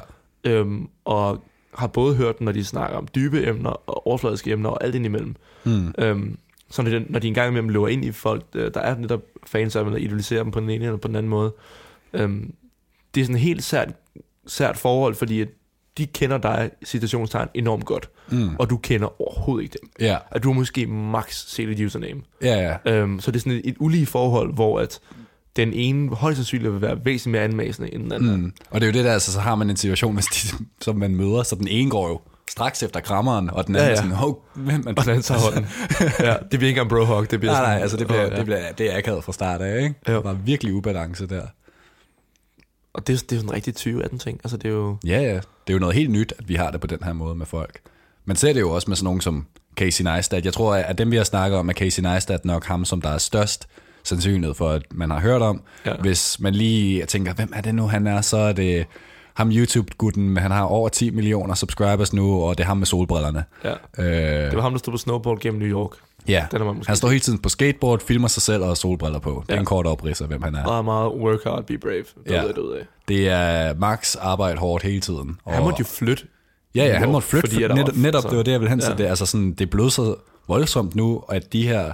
[0.46, 4.70] Øhm, og har både hørt dem, når de snakker om dybe emner og overfladiske emner
[4.70, 5.36] og alt indimellem.
[5.64, 5.94] mm.
[5.98, 6.38] Øhm,
[6.70, 9.22] Så når de, når de engang imellem løber ind i folk, øh, der er netop
[9.46, 11.52] fans af dem, der idoliserer dem på den ene eller på den anden måde.
[12.12, 12.54] Øhm,
[13.14, 13.92] det er sådan et helt sært,
[14.46, 15.48] sært forhold, fordi at
[15.98, 18.56] de kender dig, citationstegn, enormt godt, Mm.
[18.58, 19.90] og du kender overhovedet ikke dem.
[20.00, 22.20] Ja, At du har måske max set et username.
[22.42, 22.92] ja, ja.
[22.92, 25.00] Øhm, så det er sådan et, et ulige forhold, hvor at
[25.56, 28.36] den ene højst sandsynligt vil være væsentligt mere anmasende end den anden.
[28.36, 28.52] Mm.
[28.70, 30.48] Og det er jo det der, altså, så har man en situation, hvis de,
[30.80, 32.20] som man møder, så den ene går jo
[32.50, 35.22] straks efter krammeren, og den anden Ja, ja, sådan, hov, hvem er Og den anden
[35.22, 35.66] tager hånden.
[36.20, 38.24] ja, det bliver ikke engang bro hug, det bliver Nej, sådan, nej, altså det bliver,
[38.26, 38.36] Åh, ja.
[38.36, 39.94] det bliver det er akavet fra start af, ikke?
[40.08, 40.14] Jo.
[40.16, 41.42] Det var virkelig ubalance der.
[42.94, 44.40] Og det, er- det er sådan en rigtig 2018 ting.
[44.44, 44.96] Altså det er jo...
[45.06, 45.34] Ja, ja.
[45.34, 47.46] Det er jo noget helt nyt, at vi har det på den her måde med
[47.46, 47.80] folk.
[48.24, 50.44] Man ser det jo også med sådan nogen som Casey Neistat.
[50.44, 53.08] Jeg tror, at dem vi har snakket om, er Casey Neistat nok ham, som der
[53.10, 53.68] er størst
[54.04, 55.62] sandsynlighed for, at man har hørt om.
[55.86, 55.94] Ja.
[56.00, 58.86] Hvis man lige tænker, hvem er det nu, han er, så er det
[59.34, 63.44] ham YouTube-gutten, han har over 10 millioner subscribers nu, og det er ham med solbrillerne.
[63.64, 63.72] Ja.
[63.98, 65.90] Øh, Det var ham, der stod på snowboard gennem New York.
[66.28, 68.68] Ja, Den er man måske han står hele tiden på skateboard, filmer sig selv og
[68.68, 69.42] har solbriller på.
[69.46, 69.60] Det er Ja.
[69.60, 70.64] en kort oprids af, hvem han er.
[70.64, 71.98] Meget, meget work hard, be brave.
[71.98, 72.34] Det Ja.
[72.34, 72.42] ja.
[72.46, 72.86] ved af.
[73.08, 75.38] Det er max arbejde hårdt hele tiden.
[75.48, 76.24] Han måtte jo flytte.
[76.74, 78.70] Ja, ja, han måtte flytte, fordi der netop, netop så- det var det, jeg ville
[78.70, 78.90] hen til.
[78.90, 78.96] Ja.
[78.96, 80.14] Det, er altså sådan, det blevet så
[80.48, 81.92] voldsomt nu, at de her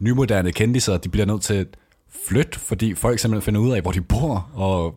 [0.00, 1.66] nymoderne kendiser, de bliver nødt til at
[2.28, 4.94] flytte, fordi folk simpelthen finder ud af, hvor de bor, og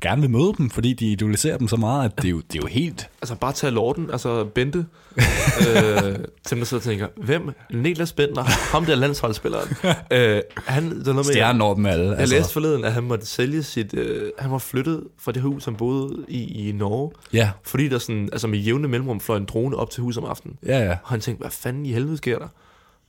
[0.00, 2.54] gerne vil møde dem, fordi de idoliserer dem så meget, at det er jo, det
[2.58, 3.10] er jo helt...
[3.22, 4.78] Altså bare tage Lorden, altså Bente,
[5.18, 6.14] øh,
[6.46, 7.50] til der sidder og tænker, hvem?
[7.70, 9.68] Niklas Bentner, ham der landsholdsspilleren.
[10.12, 12.10] øh, han, det er noget med, Stjernen over dem alle.
[12.10, 13.94] Jeg Altså, læste forleden, at han måtte sælge sit...
[13.94, 17.98] Øh, han var flyttet fra det hus, han boede i i Norge, ja, fordi der
[17.98, 20.56] sådan, altså med jævne mellemrum fløj en drone op til huset om aftenen.
[20.66, 20.90] ja, ja.
[20.90, 22.48] Og han tænkte, hvad fanden i helvede sker der?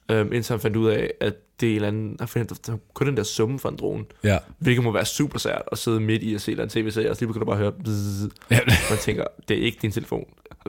[0.10, 2.78] Øhm, indtil han fandt ud af, at det er en eller anden, han fandt der
[2.94, 4.38] kun den der summe for en drone, ja.
[4.60, 7.16] hvilket må være super sært at sidde midt i at se en eller tv-serie, og
[7.16, 8.60] så lige kan du bare høre, bzzz, ja.
[8.90, 10.26] man tænker, det er ikke din telefon.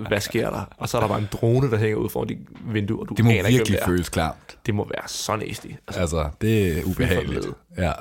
[0.08, 0.62] Hvad sker der?
[0.78, 2.38] Og så er der bare en drone, der hænger ud foran dit
[2.72, 3.86] vindue, og du Det må aner ikke, virkelig det er.
[3.86, 4.58] føles klamt.
[4.66, 5.66] Det må være så næsty.
[5.88, 7.46] Altså, Altså, det er ubehageligt.
[7.78, 7.92] Ja.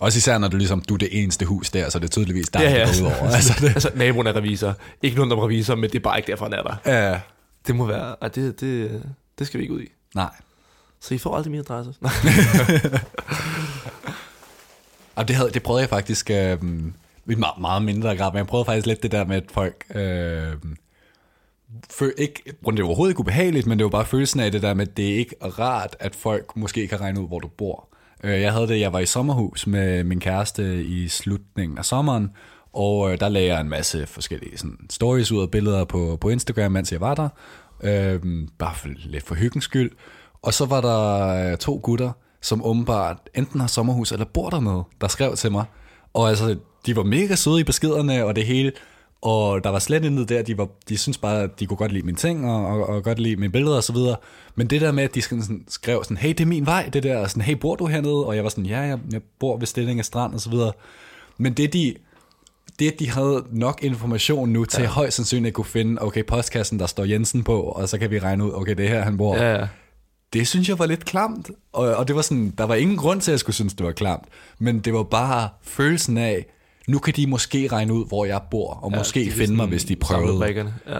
[0.00, 2.48] Også især, når du ligesom, du er det eneste hus der, så det er tydeligvis
[2.48, 3.30] dig, Ja, ja, der over.
[3.34, 4.74] Altså, det, altså, naboen er revisor.
[5.02, 6.76] Ikke nogen om revisor, men det er bare ikke derfor, han er der.
[7.10, 7.20] ja.
[7.66, 9.02] Det må være, og det, det,
[9.38, 9.88] det skal vi ikke ud i.
[10.14, 10.30] Nej.
[11.00, 11.94] Så I får aldrig min adresse.
[12.00, 12.12] Nej.
[15.14, 16.58] Og det, havde, det prøvede jeg faktisk øh,
[17.26, 19.84] i meget, meget mindre grad, men jeg prøvede faktisk lidt det der med, at folk...
[19.94, 20.52] Øh,
[21.90, 24.74] føl, ikke, det var overhovedet ikke ubehageligt, men det var bare følelsen af det der
[24.74, 27.88] med, at det er ikke rart, at folk måske kan regne ud, hvor du bor.
[28.24, 32.30] Øh, jeg havde det, jeg var i sommerhus med min kæreste i slutningen af sommeren,
[32.72, 36.28] og øh, der lagde jeg en masse forskellige sådan, stories ud af billeder på, på
[36.28, 37.28] Instagram, mens jeg var der.
[37.82, 38.20] Øh,
[38.58, 39.90] bare for, lidt for hyggens skyld.
[40.42, 42.12] Og så var der øh, to gutter,
[42.42, 45.64] som åbenbart enten har sommerhus eller bor dernede, der skrev til mig.
[46.14, 46.56] Og altså,
[46.86, 48.72] de var mega søde i beskederne og det hele.
[49.22, 51.92] Og der var slet intet der, de, var, de synes bare, at de kunne godt
[51.92, 54.16] lide mine ting, og, og, og godt lide mine billeder og så videre.
[54.54, 56.90] Men det der med, at de sådan, sådan, skrev sådan, hey, det er min vej,
[56.92, 58.26] det der, og sådan, hey, bor du hernede?
[58.26, 60.72] Og jeg var sådan, ja, jeg, jeg bor ved Stilling af Strand og så videre.
[61.38, 61.94] Men det de,
[62.78, 64.88] det de havde nok information nu til ja.
[64.88, 68.18] højst sandsynligt at kunne finde, okay, postkassen, der står Jensen på, og så kan vi
[68.18, 69.36] regne ud, okay, det er her, han bor.
[69.36, 69.66] ja, ja.
[70.32, 73.20] Det synes jeg var lidt klamt, og, og det var sådan, der var ingen grund
[73.20, 74.24] til, at jeg skulle synes, det var klamt,
[74.58, 76.46] men det var bare følelsen af,
[76.88, 79.84] nu kan de måske regne ud, hvor jeg bor, og ja, måske finde mig, hvis
[79.84, 80.46] de prøvede.
[80.88, 80.98] Ja.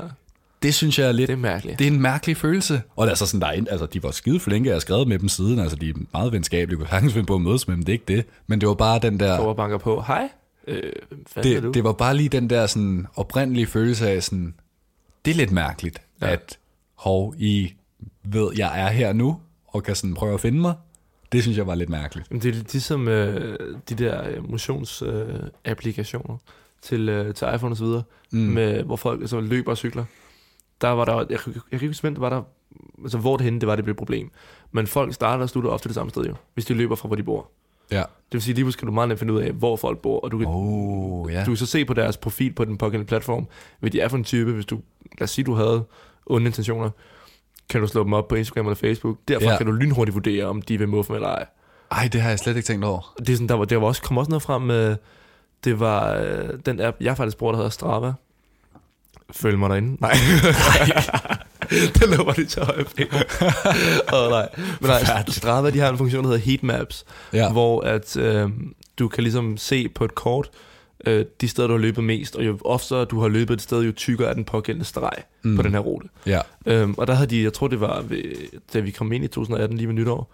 [0.62, 1.28] Det synes jeg er lidt...
[1.28, 1.78] Det er mærkeligt.
[1.78, 2.82] Det er en mærkelig følelse.
[2.96, 5.28] Og altså sådan, der er, altså, de var skide flinke, jeg har skrevet med dem
[5.28, 7.92] siden, altså de er meget venskabelige, kunne sagtens finde på at mødes med dem, det
[7.92, 8.26] er ikke det.
[8.46, 9.38] Men det var bare den der...
[9.38, 10.04] Over banker på.
[10.06, 10.28] Hej.
[10.66, 10.92] Øh,
[11.34, 14.54] det, det var bare lige den der sådan oprindelige følelse af sådan,
[15.24, 16.26] det er lidt mærkeligt, ja.
[16.26, 16.58] At
[16.94, 17.72] hov, I
[18.24, 20.74] ved, jeg er her nu, og kan sådan prøve at finde mig.
[21.32, 22.30] Det synes jeg var lidt mærkeligt.
[22.30, 23.58] Men det er ligesom øh,
[23.88, 26.38] de der øh, motionsapplikationer øh,
[26.82, 28.02] til, øh, til iPhone og så videre,
[28.32, 28.38] mm.
[28.38, 30.04] med, hvor folk altså, løber og cykler.
[30.80, 32.42] Der var der, jeg, jeg, kan ikke huske, hvem det var der,
[33.02, 34.30] altså hvor det henne, det var, det blev et problem.
[34.72, 37.16] Men folk starter og slutter ofte det samme sted jo, hvis de løber fra, hvor
[37.16, 37.50] de bor.
[37.90, 37.98] Ja.
[37.98, 40.20] Det vil sige, lige pludselig kan du meget nemt finde ud af, hvor folk bor,
[40.20, 41.40] og du kan, Oh, ja.
[41.40, 43.46] du kan så se på deres profil på den pågældende platform,
[43.80, 44.80] hvad de er for en type, hvis du,
[45.18, 45.84] lad os sige, du havde
[46.26, 46.90] onde intentioner,
[47.70, 49.16] kan du slå dem op på Instagram eller Facebook.
[49.28, 49.50] Derfra Ja.
[49.50, 49.56] ja.
[49.56, 51.46] kan du lynhurtigt vurdere, om de vil muffe eller ej.
[51.90, 53.14] Ej, det har jeg slet ikke tænkt over.
[53.18, 54.96] Det er sådan, der var, der var også, kom også noget frem med,
[55.64, 58.12] det var øh, den app, jeg faktisk bruger, der hedder Strava.
[59.32, 59.96] Følg mig derinde.
[60.00, 60.12] Nej.
[62.00, 63.06] den løber de til højre ben.
[64.14, 64.48] Åh, nej.
[64.80, 67.52] Men nej, Strava, de har en funktion, der hedder Heatmaps, Ja.
[67.52, 68.50] hvor at øh,
[68.98, 70.50] du kan ligesom se på et kort,
[71.06, 73.82] øh, de steder, du har løbet mest, og jo oftere du har løbet et sted,
[73.82, 75.56] jo tykkere er den pågældende streg mm.
[75.56, 76.08] på den her rute.
[76.26, 76.40] Ja.
[76.66, 78.22] Øhm, og der havde de, jeg tror det var, ved,
[78.74, 80.32] da vi kom ind i 2018, lige ved nytår,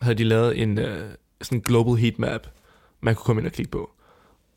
[0.00, 1.10] havde de lavet en øh,
[1.42, 2.46] sådan global heatmap,
[3.00, 3.90] man kunne komme ind og klikke på.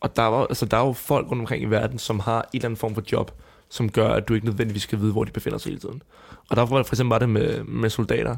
[0.02, 2.48] Og der, var, altså, der er jo folk rundt omkring i verden, som har en
[2.54, 3.32] eller anden form for job,
[3.74, 6.02] som gør, at du ikke nødvendigvis skal vide, hvor de befinder sig hele tiden.
[6.50, 8.36] Og der var for eksempel var det med, med soldater,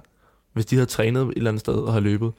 [0.53, 2.31] hvis de havde trænet et eller andet sted og har løbet,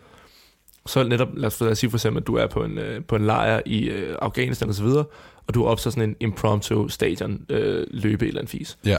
[0.87, 3.05] så netop, lad os, lad os sige for eksempel, at du er på en, øh,
[3.05, 5.13] på en lejr i øh, Afghanistan osv., og,
[5.47, 8.79] og du optager sådan en impromptu stadion øh, løbe et eller andet fis.
[8.85, 8.97] Ja.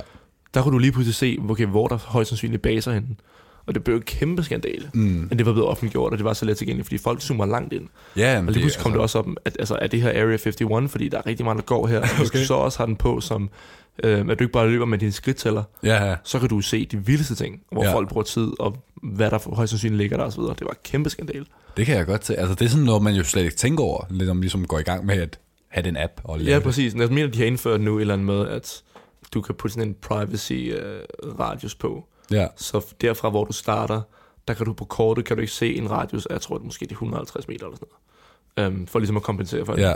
[0.53, 3.07] Der kunne du lige pludselig se, okay, hvor der højst sandsynligt baser henne.
[3.65, 4.89] Og det blev en kæmpe skandale.
[4.93, 5.01] Mm.
[5.01, 7.73] Men det var blevet offentliggjort, og det var så let tilgængeligt, fordi folk zoomer langt
[7.73, 7.87] ind.
[8.17, 10.09] Ja, Og men lige pludselig kom det altså, også op, at altså, er det her
[10.09, 11.99] Area 51, fordi der er rigtig mange, der går her.
[12.01, 12.39] Og Hvis Okay.
[12.39, 13.49] du så også har den på, som
[14.03, 16.15] øh, at du ikke bare løber med din skridttæller, Ja, ja.
[16.23, 17.93] så kan du se de vildeste ting, hvor Ja.
[17.93, 20.41] folk bruger tid, og hvad der højst sandsynligt ligger der osv.
[20.41, 21.45] Det var et kæmpe skandale.
[21.77, 22.33] Det kan jeg godt til.
[22.33, 24.79] Altså, det er sådan noget, man jo slet ikke tænker over, lidt om ligesom går
[24.79, 26.93] i gang med at have den app og Ja, præcis.
[26.95, 28.83] Jeg mener, de har indført nu et eller andet med, at
[29.33, 30.99] du kan putte sådan en privacy øh,
[31.39, 32.05] radius på.
[32.31, 34.01] Ja, Så derfra, hvor du starter,
[34.47, 36.65] der kan du på kortet, kan du ikke se en radius af, jeg tror, det
[36.65, 37.87] måske de 150 meter eller sådan
[38.57, 38.73] noget.
[38.81, 39.81] Um, for ligesom at kompensere for det.
[39.81, 39.93] ja.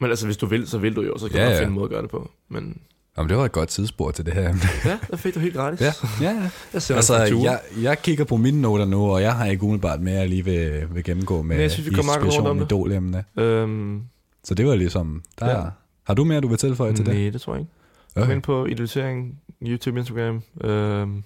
[0.00, 1.56] Men altså, hvis du vil, så vil du jo, så kan Ja, du ja.
[1.58, 2.30] finde en måde at gøre det på.
[2.50, 2.80] Men
[3.18, 4.54] Jamen, det var et godt tidsspor til det her.
[4.84, 5.80] ja, der fik du helt gratis.
[5.80, 6.50] ja, ja, ja.
[6.72, 9.62] Jeg ser Altså, altså, jeg, jeg kigger på mine noter nu, og jeg har ikke
[9.62, 12.48] umiddelbart mere, jeg lige vil, vil gennemgå med Men jeg synes, vi kommer meget rundt
[12.48, 12.64] om det.
[12.64, 13.24] idolemne.
[13.38, 14.02] Øhm,
[14.44, 15.64] Så det var ligesom, der Ja.
[16.06, 17.14] Har du mere, du vil tilføje til det?
[17.14, 17.72] nej, det tror jeg ikke.
[18.16, 18.32] Okay.
[18.34, 21.22] ind på idealisering, YouTube, Instagram, øhm,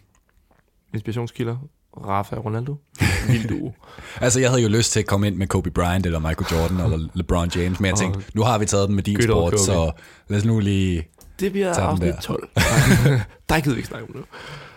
[0.94, 1.56] inspirationskilder,
[2.06, 2.76] Rafa Ronaldo,
[3.28, 3.72] vild duo.
[4.20, 6.80] Altså, jeg havde jo lyst til at komme ind med Kobe Bryant, eller Michael Jordan,
[6.92, 9.60] eller LeBron James, men jeg tænkte, nu har vi taget den med din Good sport,
[9.60, 9.92] så
[10.28, 11.08] lad os nu lige...
[11.40, 12.20] Det bliver afsnit der.
[12.20, 12.48] 12.
[13.48, 14.22] der gider vi ikke snakke om nu.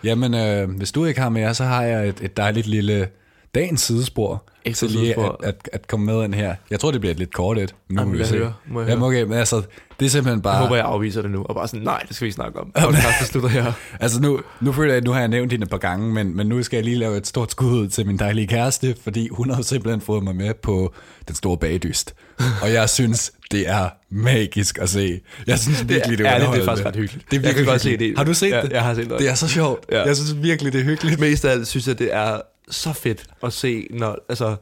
[0.04, 3.08] Jamen, øh, hvis du ikke har mere, så har jeg et, et dejligt lille
[3.54, 5.40] dagens sidespor, Ekstra til lige sidespor.
[5.42, 6.54] at, at, at komme med ind her.
[6.70, 7.74] Jeg tror, det bliver et lidt kort et.
[7.88, 8.36] Nu Jamen, må vi se.
[8.36, 8.54] høre.
[8.66, 9.62] Må jeg Jamen, okay, men altså,
[10.00, 10.54] det er simpelthen bare...
[10.54, 12.72] Jeg håber, jeg afviser det nu, og bare sådan, nej, det skal vi snakke om.
[12.84, 13.72] Podcast slutter her.
[14.00, 16.36] Altså nu, nu føler jeg, at nu har jeg nævnt hende et par gange, men,
[16.36, 19.28] men nu skal jeg lige lave et stort skud ud til min dejlige kæreste, fordi
[19.28, 20.94] hun har simpelthen fået mig med på
[21.28, 22.14] den store bagdyst.
[22.62, 25.20] Og jeg synes, det er magisk at se.
[25.46, 27.30] Jeg synes virkelig, det er, ærligt, det er faktisk ret hyggeligt.
[27.30, 28.14] Det er jeg kan virkelig godt se det.
[28.16, 28.72] Har du set ja, det?
[28.72, 29.18] Jeg har set det.
[29.18, 29.84] Det er så sjovt.
[29.92, 30.02] Ja.
[30.02, 31.20] Jeg synes virkelig, det er hyggeligt.
[31.20, 32.40] Mest af alt synes jeg, det er
[32.70, 34.56] så fedt at se, når, altså,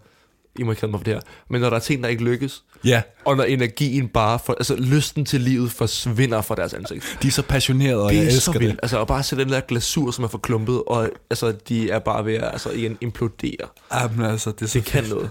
[0.58, 1.20] I må ikke kalde mig for det her,
[1.50, 4.76] men når der er ting, der ikke lykkes, Ja, og når energien bare, for, altså
[4.76, 7.18] lysten til livet forsvinder fra deres ansigt.
[7.22, 8.72] de er så passionerede, og Det jeg er så elsker vildt.
[8.72, 8.80] det.
[8.82, 12.24] Altså at bare se den der glasur, som er forklumpet, og altså, de er bare
[12.24, 13.68] ved at altså, igen implodere.
[13.94, 15.30] Jamen, altså, det er så Det kan noget.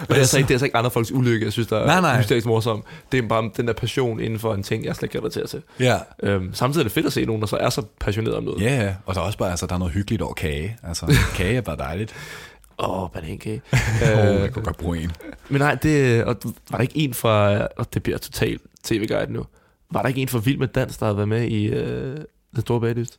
[0.00, 1.86] Og det er, altså ikke, det er altså ikke andre folks ulykke, jeg synes, der
[1.86, 2.18] Nej, er nej.
[2.18, 2.84] hysterisk morsom.
[3.12, 5.46] Det er bare den der passion inden for en ting, jeg slet ikke kan relatere
[5.46, 5.62] til.
[5.80, 5.98] Ja.
[6.22, 8.62] Øhm, samtidig er det fedt at se nogen, der så er så passioneret om noget.
[8.62, 8.94] Ja, ja.
[9.06, 10.76] og der er også bare, altså, der er noget hyggeligt over kage.
[10.82, 12.14] Altså, kage er bare dejligt.
[12.78, 13.62] Åh, oh, banankage.
[13.72, 15.12] Åh, oh, Øh, jeg kunne godt bruge en.
[15.48, 16.36] Men nej, det, og
[16.70, 19.46] var der ikke en fra, og det bliver totalt tv-guide nu,
[19.90, 22.16] var der ikke en fra Vild med Dans, der havde været med i øh,
[22.54, 23.18] Den Store Bagdyst?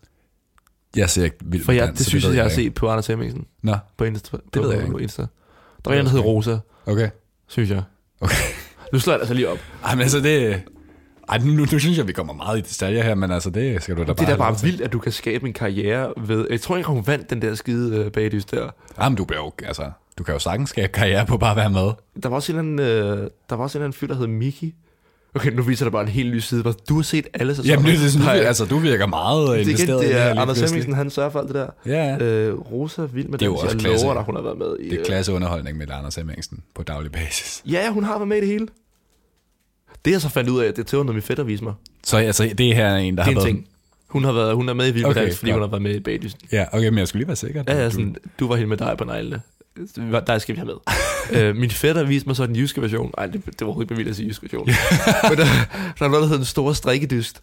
[0.95, 2.49] Jeg ser ikke vildt For med jeg, dans, det så synes jeg, ved jeg har
[2.49, 4.37] set på Anders Hemmingsen Nå, på Insta.
[4.53, 4.91] Det ved på, jeg ikke.
[4.91, 5.25] På Insta.
[5.85, 7.09] Der var en, der hed Rosa, okay.
[7.47, 7.83] synes jeg.
[8.21, 8.35] Okay.
[8.93, 9.57] Nu slår jeg altså lige op.
[9.83, 10.61] Ej, men altså det...
[11.29, 13.83] Ej, nu, nu, nu synes jeg, vi kommer meget i detaljer her, men altså det
[13.83, 16.13] skal du da bare Det er da bare vildt, at du kan skabe en karriere
[16.17, 16.47] ved...
[16.49, 18.69] Jeg tror ikke, hun vandt den der skide øh, bagdyst der.
[18.97, 21.57] Ej, men du bliver jo, altså, du kan jo sagtens skabe karriere på bare at
[21.57, 21.91] være med.
[22.23, 24.15] Der var også en eller anden, øh, der var også en eller anden fyr, der
[24.15, 24.75] hed Miki.
[25.35, 26.63] Okay, nu viser der bare en helt ny side.
[26.89, 27.73] Du har set alle sæsoner.
[27.73, 30.13] Jamen, det er sådan, Nej, altså, du virker meget det, er igen, investeret i det
[30.15, 30.59] det her er Anders.
[30.59, 31.67] Hemmingsen, han sørger for alt det der.
[31.85, 32.17] Ja, ja.
[32.23, 33.63] Øh, Rosa Vild med Det er dans.
[33.63, 34.05] også Jeg klasse.
[34.05, 34.83] lover dig, hun har været med i...
[34.89, 37.63] Det er øh, klasseunderholdning med Anders Hemmingsen på daglig basis.
[37.69, 38.67] Ja, hun har været med i det hele.
[40.05, 41.73] Det jeg så fandt ud af, det noget min fætter vise mig.
[42.03, 43.47] Så altså, det her er en, der Det er har en været...
[43.47, 43.67] ting.
[44.07, 45.55] Hun har været, hun er med i Vild Okay, Dans, fordi godt.
[45.55, 46.47] hun har været med i Bagdysten.
[46.51, 47.63] Ja, okay, men jeg skulle lige være sikker.
[47.67, 49.41] Ja, ja, Du- sådan, du var helt med dig på neglene.
[50.27, 50.75] Der skal vi have med.
[51.41, 53.11] øh, min fætter viste mig så den jyske version.
[53.17, 54.65] Nej, det, det var overhovedet ikke bevilligt at sige jysk version.
[55.29, 55.45] Men der,
[55.99, 57.41] der er noget, der hedder den store strikkedyst.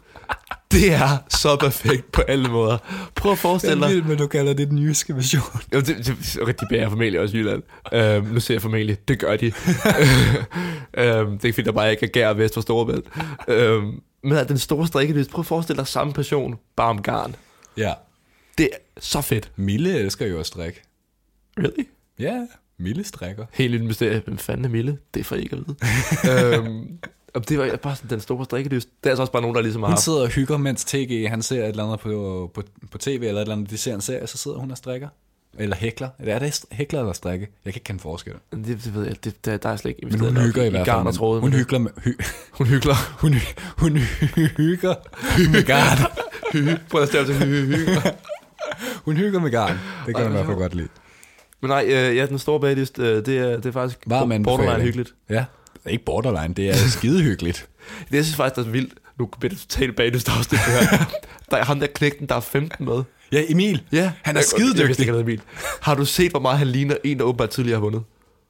[0.73, 2.79] Det er så perfekt på alle måder.
[3.15, 3.97] Prøv at forestille er dig.
[3.97, 5.61] vild med, du kalder det den jyske version.
[5.75, 7.63] Jo, det, det, okay, de bærer formentlig også Jylland.
[7.93, 9.47] Øhm, nu ser jeg formentlig, det gør de.
[10.99, 13.05] øhm, det er ikke fordi, der bare ikke er gær vest for Storebælt.
[13.49, 17.37] Øhm, men den store strikkedyst, prøv at forestille dig samme passion, bare om garn.
[17.77, 17.93] Ja.
[18.59, 19.51] Det er så fedt.
[19.57, 20.83] Mille elsker jo at strikke.
[21.59, 21.85] Really?
[22.19, 22.47] Ja,
[22.79, 23.45] Mille strikker.
[23.53, 24.23] Helt lille mysterie.
[24.25, 24.99] Hvem fanden er Mille?
[25.15, 26.57] Det er for ikke at vide.
[26.57, 26.99] øhm,
[27.35, 28.89] og det var bare sådan, den store strikkedyst.
[28.89, 30.03] Det er altså også bare nogen, der ligesom har Hun haft.
[30.05, 33.29] sidder og hygger, mens TG han ser et eller andet på, på, på tv, eller
[33.37, 35.09] et eller andet, de ser en serie, så sidder hun og strikker.
[35.59, 36.09] Eller hækler.
[36.21, 37.49] Eller er det hækler eller strikke?
[37.65, 38.33] Jeg kan ikke kende forskel.
[38.53, 40.87] Det, det ved jeg, det, der, der er slet ikke Men hun hygger i, hvert
[40.87, 41.03] fald.
[41.05, 41.41] garn tråde.
[41.41, 42.21] Hun hygger med, hy,
[42.59, 42.95] Hun hygger.
[43.21, 43.35] hun,
[43.79, 43.97] hun
[44.57, 44.95] hygger
[45.53, 45.99] med garn.
[46.91, 48.01] Prøv at stave til hy, hygger.
[49.05, 49.79] Hun hygger med garn.
[50.07, 50.89] Det kan man i hvert fald godt lide.
[51.61, 54.83] Men nej, øh, ja, den store bagdyst, øh, det, er, det er faktisk Varm borderline
[54.83, 55.15] hyggeligt.
[55.31, 55.45] Ja,
[55.87, 57.69] ikke borderline, det er skide hyggeligt.
[58.09, 58.95] Det jeg synes faktisk, der er vildt.
[59.19, 61.05] Nu bliver det totalt bagdyst afsnit det her.
[61.51, 63.03] der er ham der knægten, der er 15 med.
[63.33, 63.83] Ja, Emil.
[63.93, 64.81] Ja, Han er skidedygtig.
[64.81, 65.41] Jeg vidste ikke, han Emil.
[65.81, 68.03] Har du set, hvor meget han ligner en, der åbenbart tidligere har vundet?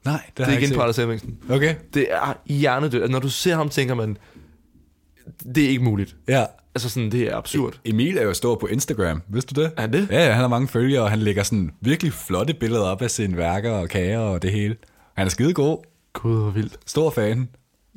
[0.05, 1.39] Nej, det, Det er igen Anders Hemmingsen.
[1.51, 1.75] Okay.
[1.95, 3.03] Det er hjernedødt.
[3.03, 4.17] Altså, når du ser ham, tænker man,
[5.55, 6.17] det er ikke muligt.
[6.29, 6.45] Ja.
[6.75, 7.81] Altså sådan, det er absurd.
[7.85, 9.73] Emil er jo stor på Instagram, vidste du det?
[9.77, 10.09] Er han det?
[10.11, 13.11] Ja, ja, han har mange følgere, og han lægger sådan virkelig flotte billeder op af
[13.11, 14.77] sine værker og kager og det hele.
[15.17, 15.79] Han er skide god.
[16.13, 16.79] Gud, hvor vildt.
[16.87, 17.49] Stor fan.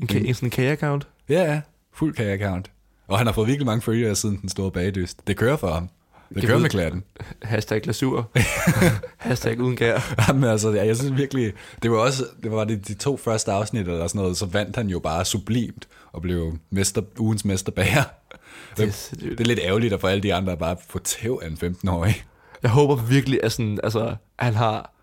[0.01, 1.07] En, ka- en sådan en kage-account.
[1.29, 1.61] Ja, ja.
[1.93, 2.71] Fuld kage-account.
[3.07, 5.27] Og han har fået virkelig mange følgere siden den store bagdyst.
[5.27, 5.89] Det kører for ham.
[6.35, 7.03] Det kører med klatten.
[7.43, 8.29] Hashtag glasur.
[9.17, 10.13] Hashtag uden kær.
[10.27, 13.51] Jamen altså, ja, jeg synes virkelig, det var også, det var de, de to første
[13.51, 18.03] afsnit eller sådan noget, så vandt han jo bare sublimt og blev mester, ugens mesterbager.
[18.77, 21.47] Det er Det, er lidt ærgerligt at få alle de andre bare få tæv af
[21.47, 22.23] en 15-årig.
[22.63, 24.93] Jeg håber virkelig, at sådan, altså, han har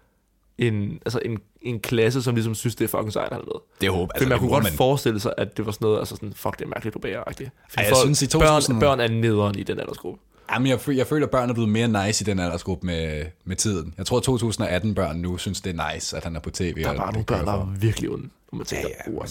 [0.59, 3.61] en, altså en, en klasse, som ligesom synes, det er fucking sejt, han med.
[3.81, 4.73] Det håber Altså, man kunne godt man.
[4.73, 7.51] forestille sig, at det var sådan noget, altså sådan, fuck, det er mærkeligt, du agtigt.
[7.77, 10.21] Ej, jeg synes, i 2000 børn, børn er nederen i den aldersgruppe.
[10.53, 13.57] Jamen, jeg, jeg føler, at børn er blevet mere nice i den aldersgruppe med, med
[13.57, 13.95] tiden.
[13.99, 14.29] Jeg tror, at
[14.83, 16.83] 2018-børn nu synes, det er nice, at han er på tv.
[16.83, 18.29] Der er bare nogle børn, der er virkelig onde.
[18.53, 19.29] Ja, ja, men-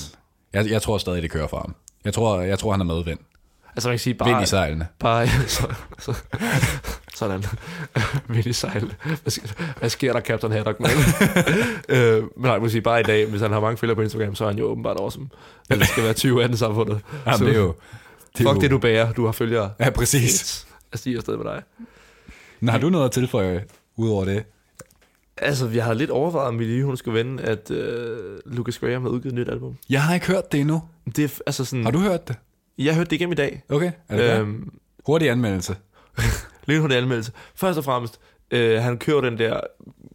[0.54, 1.76] Jeg, jeg tror stadig, det kører for ham.
[2.06, 3.20] Jeg tror, jeg tror han er medvind.
[3.76, 4.88] Altså man kan sige Vind i bare, sejlene.
[5.00, 6.14] bare så, så,
[7.16, 7.44] sådan,
[8.30, 8.94] vind i sejl.
[9.04, 10.90] Hvad, sk- hvad sker der, Captain Haddock, man?
[11.90, 14.02] øh, men nej, jeg må sige, bare i dag, hvis han har mange følgere på
[14.02, 15.30] Instagram, så er han jo åbenbart awesome.
[15.70, 17.00] Det skal være 20 af den samfundet.
[17.26, 17.76] Jamen, Så det er jo...
[18.38, 19.14] Det er Fuck jo, det, du bærer.
[19.14, 19.72] Du har følgere.
[19.80, 20.68] Ja, præcis.
[20.92, 21.62] Jeg stiger afsted med dig.
[22.60, 23.64] Nå, har du noget at tilføje
[23.96, 24.44] ud over det?
[25.38, 29.02] Altså, jeg har lidt overvejet, om vi lige hun skulle vende, at øh, Lucas Graham
[29.02, 29.76] har udgivet et nyt album.
[29.90, 30.82] Jeg har ikke hørt det endnu.
[31.16, 31.84] Det er altså sådan...
[31.84, 32.36] Har du hørt det?
[32.78, 33.64] Jeg hørte det igennem i dag.
[33.70, 34.70] Okay, er det øhm,
[35.06, 35.76] Hurtig anmeldelse.
[36.68, 37.32] lidt hurtig anmeldelse.
[37.56, 38.20] Først og fremmest,
[38.52, 39.60] øh, han kører den der,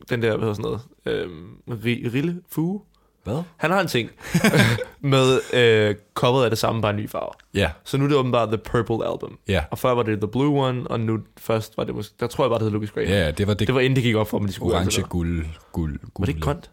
[0.09, 1.29] den der, hvad hedder sådan noget, øh,
[1.71, 2.81] ri- rille fuge.
[3.25, 3.43] Hvad?
[3.57, 4.11] Han har en ting
[5.01, 7.31] med øh, coveret af det samme, bare en ny farve.
[7.55, 9.39] Ja, Så nu er det åbenbart The Purple Album.
[9.49, 9.65] ja.
[9.71, 12.45] Og før var det The Blue One, og nu først var det måske, der tror
[12.45, 13.09] jeg bare, det hed Lucas Graham.
[13.11, 15.03] Ja, det var det, Det var inden det gik op for dem, de skulle orange,
[15.03, 16.03] guld, guld, noget.
[16.03, 16.27] Var guld.
[16.27, 16.71] det ikke grønt?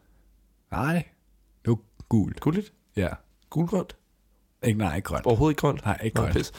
[0.72, 0.93] Nej,
[1.66, 1.78] det var
[2.10, 2.39] gult.
[2.39, 2.74] Gulligt?
[2.95, 3.08] Ja.
[3.50, 3.95] Gulgrønt?
[4.64, 5.26] Ikke, nej, ikke grønt.
[5.26, 5.86] Overhovedet ikke grønt?
[5.86, 6.36] Nej, ikke Nå, grønt.
[6.36, 6.52] pis.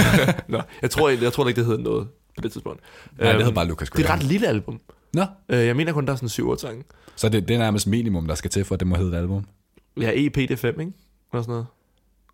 [0.48, 2.80] Nå, jeg tror, jeg, jeg tror ikke, det hed noget på det tidspunkt.
[3.18, 4.18] Nej, det Øhm, hed bare Lucas Det er et Graham.
[4.20, 4.80] ret lille album.
[5.12, 6.84] Nå, Øh, Jeg mener kun, der er sådan 7-8 sange.
[7.16, 9.20] så det, det er nærmest minimum, der skal til, for at det må hedde et
[9.20, 9.44] album.
[10.00, 10.92] Ja, EP det er 5, ikke?
[11.32, 11.66] Eller sådan noget.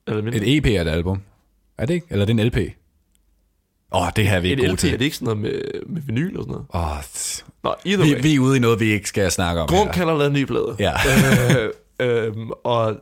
[0.07, 0.39] Eller mindre.
[0.39, 1.23] Et EP er et album.
[1.79, 2.07] Er det ikke?
[2.11, 2.57] Eller er det en LP?
[3.93, 4.93] Åh, oh, det her er vi ikke gode LP, til.
[4.93, 6.67] er det ikke sådan noget med, med vinyl og sådan noget?
[6.75, 6.97] Åh,
[7.65, 8.23] Nå, either vi, way.
[8.23, 9.93] vi er ude i noget, vi ikke skal snakke om Grunk her.
[9.93, 10.77] kan have lavet en ny plade.
[10.79, 10.93] Ja.
[12.01, 13.01] øh, øhm, og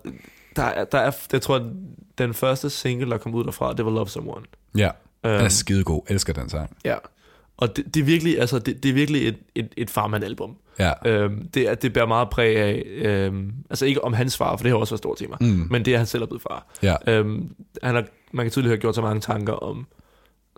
[0.56, 1.70] der er, der er, jeg tror,
[2.18, 4.44] den første single, der kom ud derfra, det var Love Someone.
[4.76, 4.90] ja,
[5.24, 6.02] den er Øhm, skidegod.
[6.08, 6.76] Elsker den sang.
[6.84, 6.94] ja.
[7.56, 10.56] Og det, det er virkelig, altså, det, det er virkelig et, et, et farmand-album.
[10.78, 10.92] Ja.
[11.06, 14.72] Øhm, det, det bærer meget præg af, øhm, altså ikke om hans far, for det
[14.72, 15.66] har også været et stort tema, Mm.
[15.70, 16.66] men det er, han selv er blevet far.
[16.82, 16.94] Ja.
[17.06, 19.86] Øhm, han har, man kan tydeligt have gjort så mange tanker om,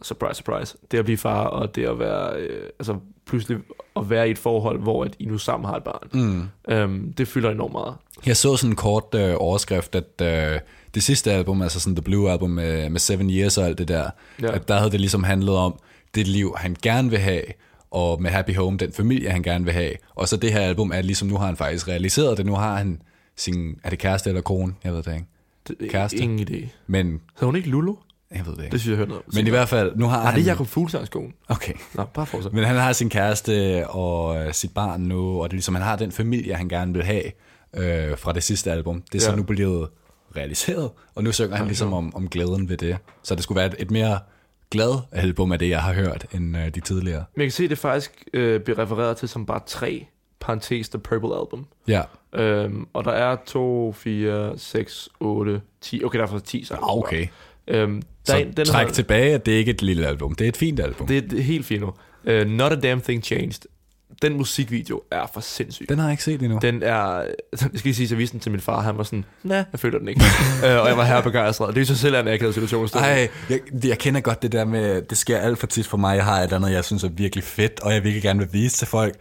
[0.03, 3.59] surprise, surprise, det at blive far, og det at være, øh, altså pludselig
[3.97, 6.09] at være i et forhold, hvor at I nu sammen har et barn.
[6.13, 6.43] Mm.
[6.75, 7.95] Øhm, det fylder enormt meget.
[8.27, 10.21] Jeg så sådan en kort øh, overskrift, at
[10.55, 10.61] øh,
[10.95, 13.89] det sidste album, altså sådan The Blue Album med, med Seven Years og alt det
[13.89, 14.11] der,
[14.43, 14.55] ja.
[14.55, 15.79] at der havde det ligesom handlet om
[16.17, 17.43] det liv, han gerne vil have,
[17.91, 19.93] og med Happy Home, den familie, han gerne vil have.
[20.15, 22.77] Og så det her album er ligesom, nu har han faktisk realiseret det, nu har
[22.77, 23.03] han
[23.37, 24.75] sin, er det kæreste eller kone?
[24.85, 25.27] Jeg ved det ikke.
[25.69, 26.17] Det, Kæreste.
[26.17, 26.69] Ingen idé.
[26.87, 27.95] Men, Hedder hun ikke Lulu?
[28.35, 28.73] jeg ved det ikke.
[28.73, 29.25] Det synes jeg, jeg hørte noget.
[29.35, 30.41] Men i hvert fald, nu har Nej, han...
[30.41, 31.33] det er Jacob Fuglsangs kone.
[31.49, 31.73] Okay.
[31.95, 32.53] Nå, bare fortsæt.
[32.53, 35.85] Men han har sin kæreste og øh, sit barn nu, og det er ligesom, han
[35.85, 37.23] har den familie, han gerne vil have
[37.77, 39.03] øh, fra det sidste album.
[39.13, 39.37] Det er så Ja.
[39.37, 39.89] nu blevet
[40.37, 42.97] realiseret, og nu synger han ligesom om, om glæden ved det.
[43.23, 44.19] Så det skulle være et, et mere
[44.71, 47.25] glad album af det, jeg har hørt, end øh, de tidligere.
[47.35, 50.07] Men jeg kan se, det faktisk øh, bliver refereret til som bare tre,
[50.41, 51.67] parentes, The Purple Album.
[51.89, 52.03] Ja,
[52.35, 56.05] Øhm, og der er 2, 4, 6, 8, 10.
[56.05, 56.85] Okay, der er faktisk 10 sange.
[56.85, 57.27] ah, okay.
[57.69, 60.07] Øhm, der Så er en- den træk har- tilbage, at det ikke er et lille
[60.07, 60.35] album.
[60.35, 61.07] Det er et fint album.
[61.07, 61.93] Det er, er helt fint nu.
[62.31, 63.61] Uh, Not a Damn Thing Changed.
[64.23, 65.87] Den musikvideo er for sindssyg.
[65.89, 66.59] Den har jeg ikke set endnu.
[66.63, 67.17] Den er...
[67.53, 68.81] Jeg skal lige sige, at jeg viste den til min far.
[68.81, 70.21] Han var sådan, nej, jeg føler den ikke.
[70.63, 71.75] uh, og jeg var her begejstret.
[71.75, 72.85] Det er sig selv en akavet situation.
[72.85, 73.03] at stå i.
[73.03, 76.17] Ej, jeg, jeg kender godt det der med, det sker alt for tit for mig.
[76.17, 78.49] Jeg har et eller andet, jeg synes er virkelig fedt, og jeg virkelig gerne vil
[78.53, 79.15] vise til folk.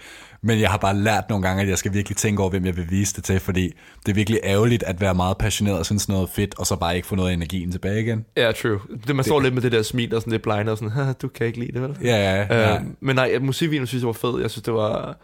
[0.46, 2.78] Men jeg har bare lært nogle gange, at jeg skal virkelig tænke over, hvem jeg
[2.78, 3.74] vil vise det til, fordi
[4.06, 6.96] det er virkelig ærgerligt at være meget passioneret og synes noget fedt, og så bare
[6.96, 8.26] ikke få noget af energien tilbage igen.
[8.38, 8.80] Ja, true.
[9.08, 11.14] Det, man står lidt med det der smil og sådan lidt blind og sådan, "Haha,
[11.14, 11.98] du kan ikke lide det, vel?
[12.04, 12.76] Ja, ja, ja.
[12.76, 14.42] Øh, men nej, musikvideoen synes jeg var fed.
[14.42, 15.18] Jeg synes, det var...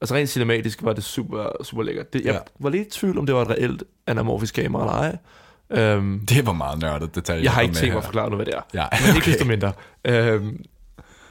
[0.00, 2.12] Altså rent cinematisk var det super, super lækkert.
[2.12, 2.38] Det, jeg Ja.
[2.60, 5.16] var lidt i tvivl, om det var et reelt anamorfisk kamera eller
[5.78, 5.92] ej.
[5.94, 7.44] Øhm, Det var meget nørdet detalje.
[7.44, 8.80] jeg har ikke tænkt mig at forklare noget, hvad det er.
[8.92, 9.72] Ja, Men ikke desto mindre.
[10.04, 10.64] Øhm,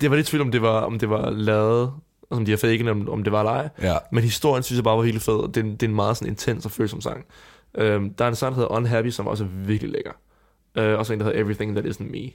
[0.02, 1.92] det var lidt i tvivl, om det var, om det var lavet,
[2.34, 3.70] og som de har faket, om, om det var eller ej.
[3.82, 3.98] ja.
[4.12, 6.32] Men historien synes jeg bare var helt fed, og det det er en meget sådan
[6.32, 7.26] intens og følsom sang.
[7.78, 10.12] Øhm, der er en sang, der hedder Unhappy, som også er virkelig lækker.
[10.78, 12.12] Øh, og så en, der hedder Everything That Isn't Me.
[12.12, 12.32] Den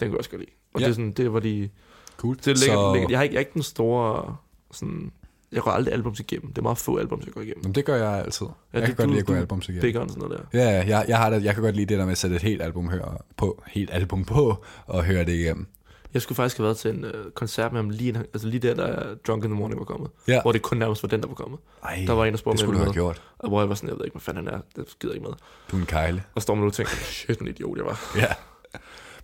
[0.00, 0.50] kunne jeg også godt lide.
[0.74, 0.84] Og Ja.
[0.86, 1.68] det er sådan, det var de...
[2.16, 2.36] Cool.
[2.36, 3.10] Det er lækkert, så, lækkert.
[3.10, 4.36] Jeg har ikke, jeg er ikke den store
[4.72, 5.12] sådan,
[5.52, 6.48] jeg går aldrig albums igennem.
[6.52, 7.62] Det er meget få albums, jeg går igennem.
[7.62, 8.46] Jamen, det gør jeg altid.
[8.46, 9.80] Ja, jeg det- kan godt du- lide at gå albums igen.
[9.80, 10.58] Bigger og sådan noget der.
[10.60, 12.36] Ja, ja, jeg, jeg, har det, jeg kan godt lide det der med at sætte
[12.36, 15.66] et helt album høre på, helt album på, og høre det igennem.
[16.14, 18.74] Jeg skulle faktisk have været til en øh, koncert med ham lige, altså lige der,
[18.74, 20.10] der Drunk in the Morning var kommet.
[20.28, 20.42] Ja.
[20.42, 21.60] Hvor det kun nærmest var den, der var kommet.
[21.84, 23.22] Ej, Der var en, der spurgte det mig, skulle du have gjort.
[23.38, 24.60] Og hvor jeg var sådan, jeg ved ikke, hvad fanden han er.
[24.76, 25.34] Det skider ikke med.
[25.70, 26.22] Du er en kejle.
[26.34, 28.00] Og står man nu og tænker, shit, en idiot jeg var.
[28.16, 28.26] Ja.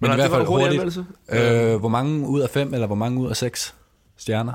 [0.01, 0.99] Men, nej, i hvert det var fald hurtigt.
[1.73, 3.75] Øh, hvor mange ud af fem, eller hvor mange ud af seks
[4.17, 4.53] stjerner?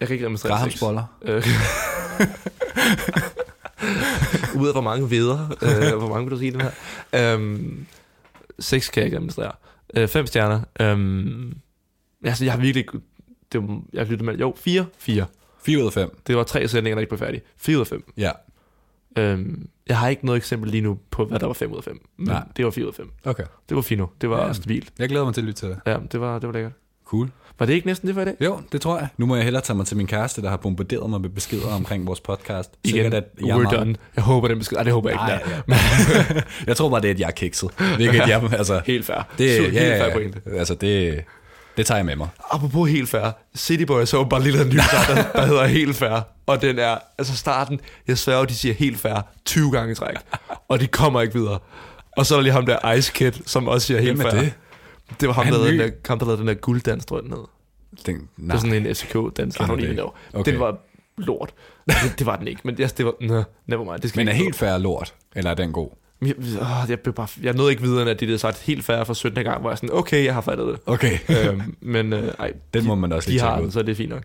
[0.00, 0.80] Jeg kan ikke administrere Grahams sex.
[0.80, 1.04] boller.
[1.22, 1.46] Øh.
[4.60, 6.70] Ud af hvor mange veder, øh, hvor mange vil du sige den her?
[7.34, 7.86] Øhm,
[8.58, 9.52] seks kan jeg ikke administrere.
[9.96, 10.60] Øh, fem stjerner.
[10.80, 11.56] Øhm,
[12.24, 12.86] altså, jeg har virkelig...
[13.52, 14.34] Det var, jeg lyttet med...
[14.38, 14.86] Jo, fire.
[14.98, 15.26] Fire.
[15.62, 16.20] 4 ud af 5.
[16.26, 17.42] Det var tre sætninger, der ikke blev færdige.
[17.56, 18.12] Fire ud af fem.
[18.16, 18.30] Ja,
[19.18, 21.84] Øhm, jeg har ikke noget eksempel lige nu på, hvad der var 5 ud af
[21.84, 22.08] 5.
[22.16, 22.44] Men Nej.
[22.56, 23.10] det var 4 ud af 5.
[23.24, 23.44] okay.
[23.68, 24.06] Det var fino.
[24.20, 24.52] Det var ja.
[24.52, 24.92] stabilt.
[24.98, 25.80] Jeg glæder mig til at lytte til det.
[25.86, 26.72] Ja, det var, det var lækkert.
[27.04, 27.30] Cool.
[27.60, 28.34] Var det ikke næsten det for i dag?
[28.40, 29.08] Jo, det tror jeg.
[29.16, 31.68] Nu må jeg hellere tage mig til min kæreste, der har bombarderet mig med beskeder
[31.74, 32.70] omkring vores podcast.
[32.84, 33.94] Igen, Sikkert, at jeg er we're meget- done.
[34.16, 34.76] Jeg håber, den besked...
[34.76, 35.78] Ej, det håber jeg ikke, Nej,
[36.36, 36.40] ja.
[36.66, 37.70] jeg tror bare, det er, at jeg er kikset.
[37.96, 39.28] Hvilket jeg, altså, Helt fair.
[39.38, 40.40] det, Så, ja, helt fair ja, pointe.
[40.58, 41.24] altså, det,
[41.76, 42.28] det tager jeg med mig.
[42.50, 43.30] Apropos helt fair.
[43.56, 46.20] City Boys har bare lige lavet en ny sang, der, der hedder Helt Fair.
[46.46, 50.14] Og den er, altså starten, jeg sværger, de siger helt fair 20 gange i træk.
[50.68, 51.58] Og de kommer ikke videre.
[52.16, 54.30] Og så er der lige ham der Ice Kid, som også siger helt fair.
[54.30, 54.52] det?
[55.20, 57.16] Det var ham, Han der lavede den der, ham, der lavede den der gulddans, tror
[57.16, 57.44] jeg, den hed.
[58.06, 59.54] Den, Det nej, var sådan en FCK-dans.
[59.54, 59.92] Det ikke.
[59.92, 60.10] know.
[60.32, 60.52] Okay.
[60.52, 60.78] Den var
[61.16, 61.54] lort.
[61.86, 64.00] Det, det var den ikke, men yes, det var, nå, never mind.
[64.00, 65.90] Det skal men er helt færre lort, eller er den god?
[66.22, 69.04] Jeg, åh, jeg, blev bare, jeg nåede ikke videre, at de havde sagt helt fair
[69.04, 69.44] for 17.
[69.44, 70.78] gang, hvor jeg sådan, okay, jeg har fattet det.
[70.86, 73.66] Okay, øhm, men øh, ej, den de, må man også de lige har tjekke den,
[73.66, 73.72] ud.
[73.72, 74.22] så det er fint nok.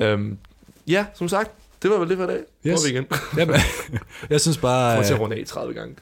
[0.00, 0.38] Øhm,
[0.86, 1.50] ja, som sagt,
[1.82, 2.40] det var vel det for i dag.
[2.66, 2.86] Yes.
[2.86, 3.06] Vi igen.
[3.36, 3.56] Jamen,
[4.30, 5.94] jeg synes Prøv bare, til at øh, runde af 30 gange.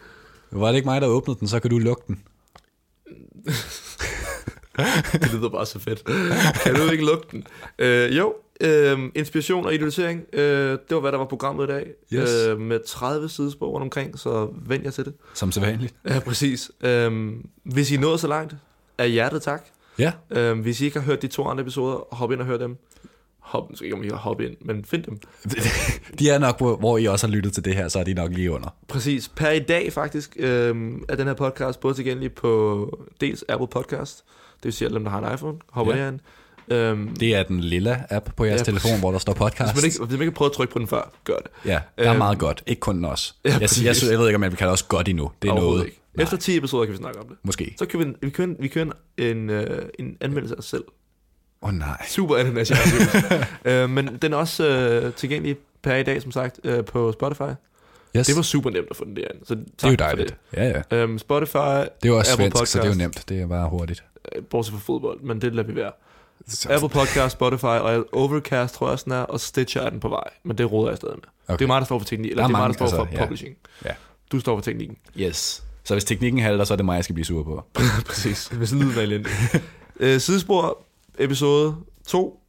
[0.51, 2.23] var det ikke mig, der åbnede den, så kan du lukke den.
[5.13, 6.05] Det lyder bare så fedt.
[6.63, 7.47] Kan du ikke lukke den?
[7.79, 10.25] Øh, jo, øh, inspiration og idealisering.
[10.33, 11.87] Øh, det var, hvad der var programmet i dag.
[12.13, 12.47] Yes.
[12.47, 15.15] Øh, med 30 sidespor rundt omkring, så vend jer til det.
[15.35, 15.95] Som så vanligt.
[16.09, 16.71] Ja, præcis.
[16.81, 17.33] Øh,
[17.65, 18.55] hvis I nået så langt,
[18.99, 19.65] er hjertet tak.
[19.99, 22.57] Ja, Øh, hvis I ikke har hørt de to andre episoder, hop ind og hør
[22.57, 22.77] dem.
[23.39, 25.19] Hop, så ikke om I har hoppet ind, men find dem.
[26.19, 28.15] de er nok, hvor, hvor I også har lyttet til det her, så er de
[28.15, 28.75] nok lige under.
[28.89, 29.29] Præcis.
[29.29, 30.77] Per i dag faktisk øh,
[31.09, 34.25] er den her podcast både tilgængelig på dels Apple Podcast,
[34.67, 35.99] vil sige, at dem, der har en iPhone, hopper Ja.
[35.99, 36.05] ja.
[36.05, 36.21] derind.
[36.69, 39.73] Øhm, Det er den lille app på jeres Ja, telefon, hvor der står podcast.
[39.73, 41.47] hvis, man ikke, hvis man ikke prøvet at trykke på den før, gør det.
[41.65, 42.63] Ja, der er Øhm, meget godt.
[42.67, 43.35] Ikke kun os.
[43.45, 45.31] ja, jeg, jeg, jeg, synes- jeg ved ikke, om vi kan det også godt endnu.
[45.43, 45.85] Det er noget.
[45.85, 46.01] Ikke.
[46.19, 47.37] Efter 10 episoder kan vi snakke om det.
[47.43, 47.75] Måske.
[47.79, 48.87] Så kan vi, vi kører, en- vi kører
[49.19, 50.85] en, øh, en anmeldelse af os selv.
[51.63, 52.07] Åh oh, nej.
[52.09, 52.73] Super ananas,
[53.65, 57.43] øh, Men den er også øh, tilgængelig per i dag, som sagt, øh, på Spotify.
[58.17, 58.27] Yes.
[58.27, 59.45] Det var super nemt at få den derind.
[59.45, 60.37] Så det er jo dejligt.
[60.57, 60.83] Ja, ja.
[60.91, 60.97] Det.
[60.97, 62.99] Øhm, Spotify, Det er jo også Apple svensk, så det er jo Podcast.
[62.99, 63.29] nemt.
[63.29, 64.05] Det er bare hurtigt.
[64.37, 65.93] Øh, bortset fra fodbold, men det lader vi være.
[66.71, 70.09] Apple Podcast, Spotify og Overcast tror jeg også den er, og Stitcher er den på
[70.09, 71.25] vej, men det råder jeg stadig med.
[71.49, 71.59] Okay.
[71.59, 72.85] Det er mig, der står for teknik, eller Der er det er mig, der står
[72.85, 73.25] altså, for ja.
[73.25, 73.57] publishing.
[73.85, 73.91] Ja.
[74.33, 74.97] Du står for teknikken.
[75.19, 75.65] Yes.
[75.85, 77.65] Så hvis teknikken halter, så er det mig, jeg skal blive sur på.
[78.07, 78.47] Præcis.
[78.49, 79.33] Hvis lyden er elendig.
[80.01, 80.79] øh, sidespor,
[81.19, 82.41] episode 2.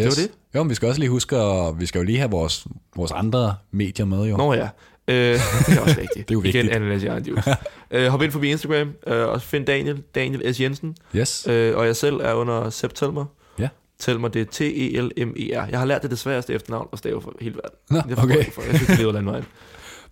[0.00, 0.06] Yes.
[0.06, 0.30] var det.
[0.54, 2.66] Jo, men vi skal også lige huske, at vi skal jo lige have vores,
[2.96, 4.36] vores andre medier med, jo.
[4.36, 4.68] Nå ja.
[5.08, 5.14] Øh,
[5.66, 6.08] det er også vigtigt.
[6.14, 6.64] Det er jo vigtigt.
[6.64, 7.50] Igen, egen juice.
[7.90, 10.60] øh, hop ind forbi Instagram, øh, og find Daniel, Daniel S.
[10.60, 11.46] Jensen, Yes.
[11.50, 13.24] øh, og jeg selv er under Sepp Telmer.
[13.58, 13.68] Ja.
[13.98, 15.66] Telmer, det er T-E-L-M-E-R.
[15.70, 17.78] Jeg har lært det det sværeste efternavn at stave for hele verden.
[18.16, 18.34] Nå, okay.
[18.44, 18.62] hvorfor.
[18.62, 19.44] Jeg synes, det lever landvejen.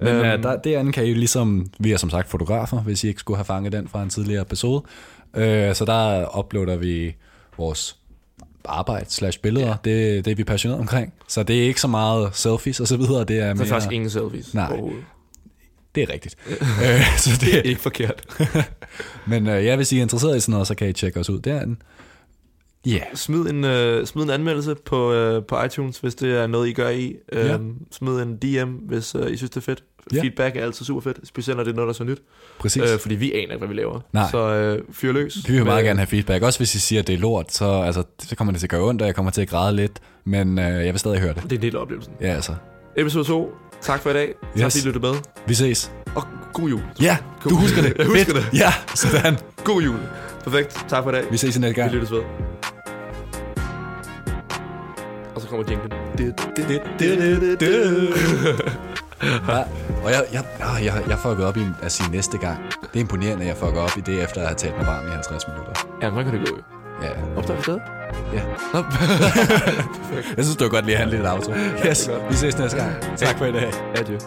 [0.01, 2.81] Men Øhm, øhm, der, det andet kan I jo ligesom, vi er som sagt fotografer,
[2.81, 4.83] hvis I ikke skulle have fanget den fra en tidligere episode.
[5.37, 7.15] Øh, så der uploader vi
[7.59, 7.97] vores
[8.65, 9.67] arbejde slash billeder.
[9.67, 9.75] Ja.
[9.85, 11.13] Det, det er vi passionerede omkring.
[11.29, 13.25] Så det er ikke så meget selfies og så videre.
[13.25, 14.69] Det er, Der mere, er faktisk ingen selfies Nej.
[14.73, 15.05] overhovedet.
[15.95, 16.37] Det er rigtigt.
[16.51, 18.25] øh, så Det er det, ikke forkert.
[19.27, 21.31] men øh, ja, hvis I er interesseret i sådan noget, så kan I tjekke os
[21.31, 21.77] ud derinde.
[22.87, 23.03] Ja, yeah.
[23.15, 26.73] Smid en, øh, smid en anmeldelse på, øh, på iTunes, hvis det er noget, I
[26.73, 27.17] gør i.
[27.33, 27.59] Øh, Ja.
[27.91, 29.85] Smid en DM, hvis øh, I synes, det er fedt.
[30.15, 30.21] Ja.
[30.23, 32.19] Feedback er altid super fedt, specielt når det er noget, der er så nyt.
[32.59, 32.83] præcis.
[32.83, 34.01] Øh, fordi vi aner ikke, hvad vi laver.
[34.13, 34.31] Nej.
[34.31, 35.37] Så øh, fyr løs.
[35.49, 36.43] Vi vil meget gerne have feedback.
[36.43, 38.71] Også hvis I siger, at det er lort, så, altså, så kommer det til at
[38.71, 39.93] gøre ondt, og jeg kommer til at græde lidt.
[40.25, 41.43] Men øh, jeg vil stadig høre det.
[41.43, 42.13] Det er en del af oplevelsen.
[42.21, 42.55] Ja, altså.
[42.97, 43.53] Episode 2.
[43.81, 44.27] Tak for i dag.
[44.57, 44.73] Tak Yes.
[44.75, 45.15] fordi I lyttede med.
[45.47, 45.93] Vi ses.
[46.15, 46.23] Og
[46.53, 46.81] god jul.
[47.01, 47.95] Ja, du husker det.
[47.99, 48.47] Jeg husker det.
[48.55, 49.37] Ja, sådan.
[49.65, 49.97] God jul.
[50.45, 50.85] Perfekt.
[50.89, 51.25] Tak for i dag.
[51.31, 51.93] Vi ses i næste Vi gang.
[51.93, 52.21] lyttes ved.
[55.35, 55.93] Og så kommer jinglen.
[59.49, 59.59] Ja,
[60.05, 62.59] og jeg, jeg, ah, jeg, jeg fucker op i at sige næste gang.
[62.83, 65.07] Det er imponerende, at jeg fucker op i det, efter at have talt mig varm
[65.07, 65.73] i 50 minutter.
[66.03, 66.57] Ja, hvordan kan det gå?
[67.03, 67.81] Ja, Optager vi stadig?
[68.35, 68.43] ja.
[68.75, 68.79] Nå.
[70.37, 71.53] Jeg synes, det var godt lige at have en lille outro.
[71.87, 72.93] Yes, vi ses næste gang.
[73.17, 73.73] Tak for i dag.
[73.95, 74.19] Adieu.